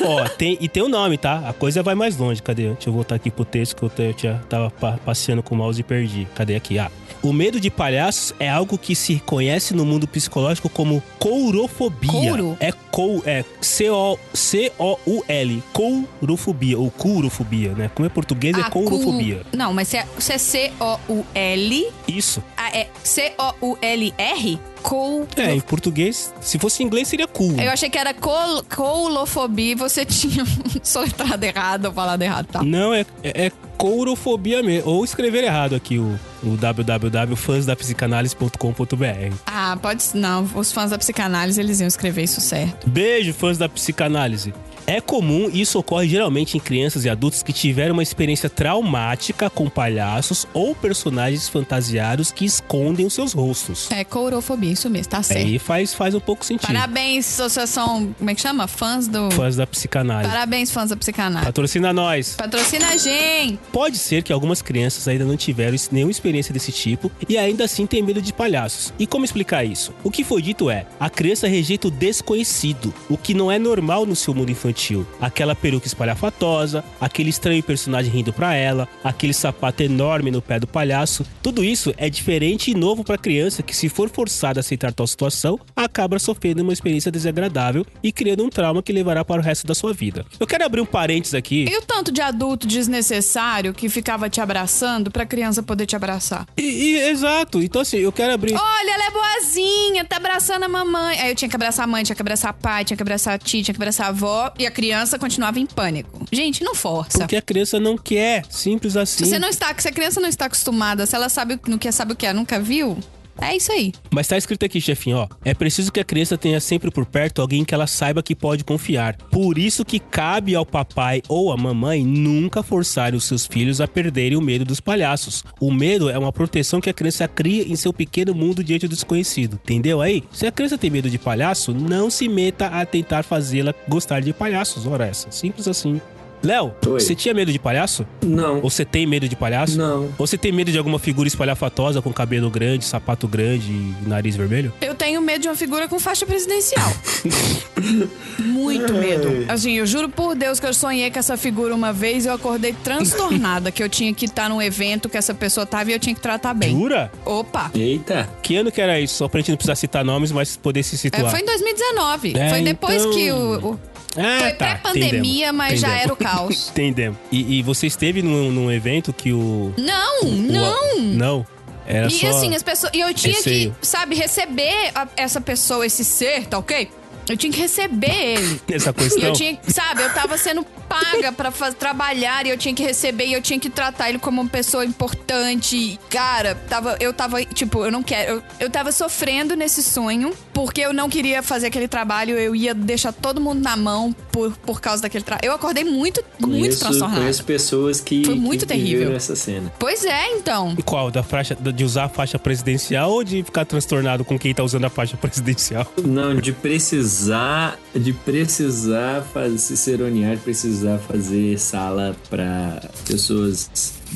[0.00, 1.42] Ó, tem, e tem o nome, tá?
[1.48, 2.42] A coisa vai mais longe.
[2.42, 2.70] Cadê?
[2.72, 5.80] Deixa eu voltar aqui pro texto que eu, tinha, tava pa- passeando com o mouse
[5.80, 6.26] e perdi.
[6.34, 6.78] Cadê aqui?
[6.78, 6.90] Ah.
[7.22, 12.10] O medo de palhaços é algo que se conhece no mundo psicológico como courofobia.
[12.10, 12.56] Couro?
[12.58, 15.62] É cou, é C-O- C-O-U-L.
[15.72, 17.90] Courofobia, ou curofobia, né?
[17.94, 19.42] Como é português, é Ah, courofobia.
[19.50, 21.88] cu- Não, mas se é, se é C-O-U-L.
[22.08, 22.42] Isso.
[22.62, 24.60] Ah, é C-O-U-L-R?
[24.84, 25.26] Cool.
[25.36, 27.58] É, em português, se fosse em inglês seria cool.
[27.58, 30.44] Eu achei que era col coulofobia e você tinha
[30.80, 32.62] soletrado errado ou falado errado, tá?
[32.62, 34.88] Não, é, é, é courofobia mesmo.
[34.90, 39.34] Ou escrever errado aqui o, o www.fansdapsicanálise.com.br.
[39.44, 40.04] Ah, pode.
[40.14, 42.88] Não, os fãs da psicanálise eles iam escrever isso certo.
[42.88, 44.54] Beijo, fãs da psicanálise.
[44.86, 49.48] É comum e isso ocorre geralmente em crianças e adultos que tiveram uma experiência traumática
[49.48, 53.90] com palhaços ou personagens fantasiados que escondem os seus rostos.
[53.90, 55.46] É courofobia, isso mesmo, tá certo.
[55.46, 56.66] Aí faz, faz um pouco sentido.
[56.66, 58.12] Parabéns, associação.
[58.18, 58.66] Como é que chama?
[58.66, 59.30] Fãs do.
[59.30, 60.30] Fãs da psicanálise.
[60.30, 61.46] Parabéns, fãs da psicanálise.
[61.46, 62.34] Patrocina nós.
[62.36, 63.58] Patrocina a gente!
[63.72, 67.86] Pode ser que algumas crianças ainda não tiveram nenhuma experiência desse tipo e ainda assim
[67.86, 68.92] têm medo de palhaços.
[68.98, 69.92] E como explicar isso?
[70.02, 74.04] O que foi dito é: a criança rejeita o desconhecido, o que não é normal
[74.04, 74.71] no seu mundo infantil.
[75.20, 80.66] Aquela peruca espalhafatosa, aquele estranho personagem rindo pra ela, aquele sapato enorme no pé do
[80.66, 81.24] palhaço.
[81.42, 85.06] Tudo isso é diferente e novo pra criança que, se for forçada a aceitar tal
[85.06, 89.66] situação, acaba sofrendo uma experiência desagradável e criando um trauma que levará para o resto
[89.66, 90.24] da sua vida.
[90.38, 91.66] Eu quero abrir um parênteses aqui.
[91.68, 96.46] E o tanto de adulto desnecessário que ficava te abraçando pra criança poder te abraçar?
[96.56, 97.62] E, e- exato.
[97.62, 98.54] Então, assim, eu quero abrir.
[98.54, 101.18] Olha, ela é boazinha, tá abraçando a mamãe.
[101.20, 103.34] Aí eu tinha que abraçar a mãe, tinha que abraçar a pai, tinha que abraçar
[103.34, 104.52] a tia, tinha que abraçar a avó.
[104.62, 106.24] E a criança continuava em pânico.
[106.30, 107.18] Gente, não força.
[107.18, 108.44] Porque a criança não quer.
[108.48, 109.24] Simples assim.
[109.24, 111.78] Se você não está, se a criança não está acostumada, se ela sabe o- não
[111.78, 112.96] quer sabe o que é, nunca viu,
[113.40, 113.92] É isso aí.
[114.10, 115.28] Mas tá escrito aqui, chefinho, ó.
[115.44, 118.64] É preciso que a criança tenha sempre por perto alguém que ela saiba que pode
[118.64, 119.16] confiar.
[119.16, 123.88] Por isso que cabe ao papai ou à mamãe nunca forçar os seus filhos a
[123.88, 125.44] perderem o medo dos palhaços.
[125.60, 128.94] O medo é uma proteção que a criança cria em seu pequeno mundo diante do
[128.94, 129.58] desconhecido.
[129.64, 130.22] Entendeu aí?
[130.30, 134.32] Se a criança tem medo de palhaço, não se meta a tentar fazê-la gostar de
[134.32, 134.86] palhaços.
[134.86, 135.30] Ora essa.
[135.30, 136.00] Simples assim.
[136.42, 138.04] Léo, você tinha medo de palhaço?
[138.22, 138.56] Não.
[138.62, 139.78] Ou você tem medo de palhaço?
[139.78, 140.08] Não.
[140.18, 144.34] Ou você tem medo de alguma figura espalhafatosa com cabelo grande, sapato grande e nariz
[144.36, 144.72] vermelho?
[144.80, 146.92] Eu tenho medo de uma figura com faixa presidencial.
[148.38, 149.44] Muito medo.
[149.48, 152.34] Assim, eu juro por Deus que eu sonhei com essa figura uma vez e eu
[152.34, 155.98] acordei transtornada que eu tinha que estar num evento que essa pessoa tava e eu
[155.98, 156.70] tinha que tratar bem.
[156.76, 157.10] Jura?
[157.24, 157.70] Opa!
[157.74, 158.28] Eita.
[158.42, 159.14] Que ano que era isso?
[159.16, 161.30] Só pra gente não precisar citar nomes, mas poder se É, situar.
[161.30, 162.32] foi em 2019.
[162.36, 163.72] É, foi depois então- que o.
[163.72, 163.80] o-
[164.16, 165.08] Ah, foi tá, pré-pandemia,
[165.48, 166.04] entendemos, mas já entendemos.
[166.04, 166.68] era o caos.
[166.74, 167.18] Entendemos.
[167.30, 169.72] E, e você esteve num, num evento que o.
[169.78, 171.00] Não, o- não!
[171.00, 171.46] Não.
[171.86, 172.28] Era E só.
[172.28, 172.92] assim, as pessoas.
[172.94, 173.74] E eu tinha receio.
[173.80, 176.88] que, sabe, receber a- essa pessoa, esse ser, tá ok?
[177.28, 178.60] Eu tinha que receber ele.
[178.70, 179.22] Essa E questão.
[179.22, 183.32] eu tinha, sabe, eu tava sendo paga pra trabalhar e eu tinha que receber e
[183.32, 185.76] eu tinha que tratar ele como uma pessoa importante.
[185.76, 188.34] E, Cara, tava, eu tava, tipo, eu não quero.
[188.36, 192.74] Eu, eu tava sofrendo nesse sonho porque eu não queria fazer aquele trabalho, eu ia
[192.74, 195.46] deixar todo mundo na mão por, por causa daquele trabalho.
[195.46, 197.20] Eu acordei muito, muito Conheço, transtornada.
[197.20, 199.14] conheço pessoas que, Foi muito que terrível.
[199.14, 199.72] essa cena.
[199.78, 200.76] Pois é, então.
[200.84, 201.10] Qual?
[201.10, 204.84] Da faixa, de usar a faixa presidencial ou de ficar transtornado com quem tá usando
[204.84, 205.86] a faixa presidencial?
[206.04, 213.70] Não, de precisar, de precisar fazer, se seronear, de precisar fazer sala pra pessoas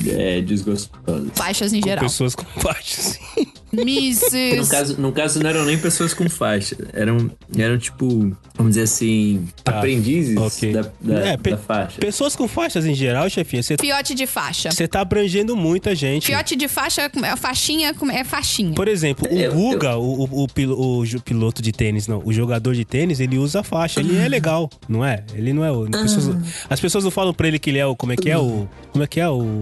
[0.07, 1.29] é, desgostosas.
[1.35, 2.03] Faixas em geral.
[2.03, 3.19] Pessoas com faixas.
[3.71, 4.65] No Mrs.
[4.69, 6.75] caso, no caso, não eram nem pessoas com faixa.
[6.93, 8.07] Eram, eram tipo,
[8.55, 10.71] vamos dizer assim, Tá, aprendizes ok.
[10.73, 11.99] da, da, É, pe- da faixa.
[11.99, 14.71] Pessoas com faixas em geral, chefinha, você Fiote de faixa.
[14.71, 16.27] você tá abrangendo muita gente.
[16.27, 18.73] Fiote de faixa, é faixinha, é faixinha.
[18.73, 22.31] Por exemplo, o Eu- Guga, O, o, o o ju- piloto de tênis, não, o
[22.31, 23.99] jogador de tênis, ele usa faixa.
[23.99, 25.23] Ele é legal, não é?
[25.33, 25.83] Ele não é o.
[25.83, 26.37] as pessoas-
[26.69, 27.95] as pessoas não falam pra ele que ele é o.
[27.95, 28.67] Como é que é o.
[28.91, 29.59] Como é que é o.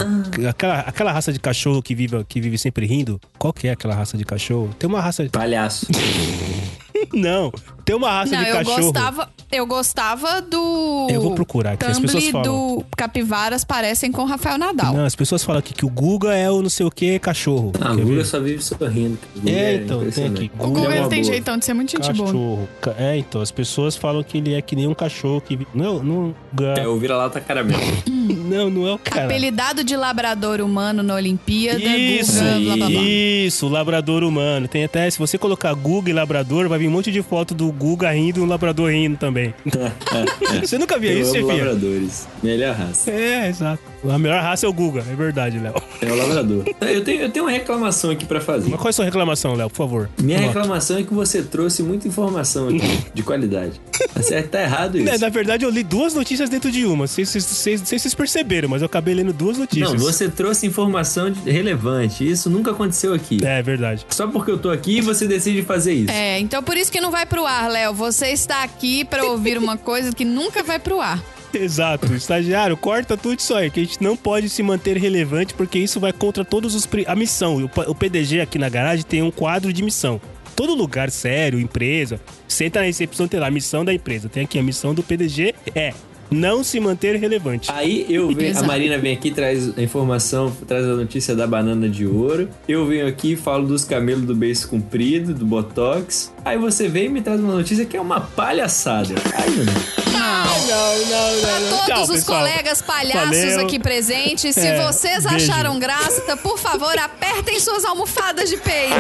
[0.48, 3.20] Aquela, aquela raça de cachorro que vive, que vive sempre rindo.
[3.40, 4.70] Qual que é aquela raça de cachorro?
[4.78, 5.28] Tem uma raça.
[5.32, 5.88] Palhaço.
[7.14, 7.52] Não,
[7.84, 8.82] tem uma raça Não, de eu cachorro.
[8.84, 11.08] gostava, eu gostava do.
[11.10, 12.44] Eu vou procurar, que as pessoas falam.
[12.78, 14.94] do Capivaras parecem com Rafael Nadal.
[14.94, 17.72] Não, as pessoas falam aqui que o Guga é o não sei o que cachorro.
[17.80, 18.26] Ah, Quer o Guga ver?
[18.26, 19.18] só vive sorrindo.
[19.36, 20.38] O Guga É, então, tem impressionante.
[20.46, 20.52] aqui.
[20.60, 21.34] O Guga é tem boa.
[21.34, 22.28] jeitão de ser muito gente boa.
[22.28, 22.70] Cachorro.
[22.82, 25.60] Ca- É, então, as pessoas falam que ele é que nem um cachorro que.
[25.74, 26.36] Não, não.
[26.78, 27.82] É, o vira-lata caramelo.
[28.26, 29.26] Não, não é o cara.
[29.26, 33.02] Apelidado de labrador humano na Olimpíada, Isso, Guga, blá blá blá.
[33.02, 34.68] isso, labrador humano.
[34.68, 37.72] Tem até, se você colocar Guga e labrador, vai vir um monte de foto do
[37.72, 39.54] Guga rindo e um labrador rindo também.
[40.62, 42.28] você nunca via Eu isso, amo labradores.
[42.44, 43.12] Melhor raça.
[43.12, 43.95] É, exato.
[44.12, 45.74] A melhor raça é o Guga, é verdade, Léo.
[46.02, 46.64] É o labrador.
[46.82, 48.70] Eu tenho, eu tenho uma reclamação aqui pra fazer.
[48.70, 50.10] Mas qual é a sua reclamação, Léo, por favor?
[50.22, 53.82] Minha reclamação é que você trouxe muita informação aqui, de qualidade.
[54.14, 54.50] Tá certo?
[54.50, 55.10] Tá errado isso.
[55.10, 57.00] É, na verdade, eu li duas notícias dentro de uma.
[57.04, 59.92] Não sei se vocês, não sei se vocês perceberam, mas eu acabei lendo duas notícias.
[59.92, 62.30] Não, você trouxe informação de- relevante.
[62.30, 63.40] Isso nunca aconteceu aqui.
[63.44, 64.06] É, é verdade.
[64.10, 66.12] Só porque eu tô aqui, você decide fazer isso.
[66.12, 67.94] É, então por isso que não vai pro ar, Léo.
[67.94, 71.22] Você está aqui pra ouvir uma coisa que nunca vai pro ar.
[71.58, 75.80] Exato, estagiário, corta tudo isso aí, que a gente não pode se manter relevante porque
[75.80, 76.88] isso vai contra todos os.
[77.08, 77.70] A missão.
[77.88, 80.20] O PDG aqui na garagem tem um quadro de missão.
[80.56, 84.30] Todo lugar sério, empresa, senta na recepção, tem lá a missão da empresa.
[84.30, 85.94] Tem aqui a missão do PDG é
[86.30, 87.72] não se manter relevante.
[87.72, 88.64] Aí eu venho, a.
[88.64, 92.50] Marina vem aqui, traz a informação, traz a notícia da banana de ouro.
[92.68, 96.34] Eu venho aqui, falo dos camelos do beiço comprido, do botox.
[96.44, 99.14] Aí você vem e me traz uma notícia que é uma palhaçada.
[99.34, 99.78] Ai, meu Deus.
[100.14, 100.46] Não!
[100.66, 102.40] Não, não, Pra todos Tchau, os pessoal.
[102.40, 103.60] colegas palhaços Valeu.
[103.60, 105.52] aqui presentes, se É, vocês beijo.
[105.52, 108.96] acharam graça, por favor, apertem suas almofadas de peido.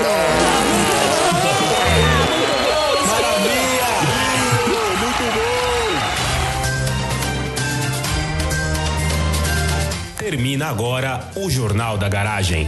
[10.26, 12.68] Termina agora o Jornal da Garagem.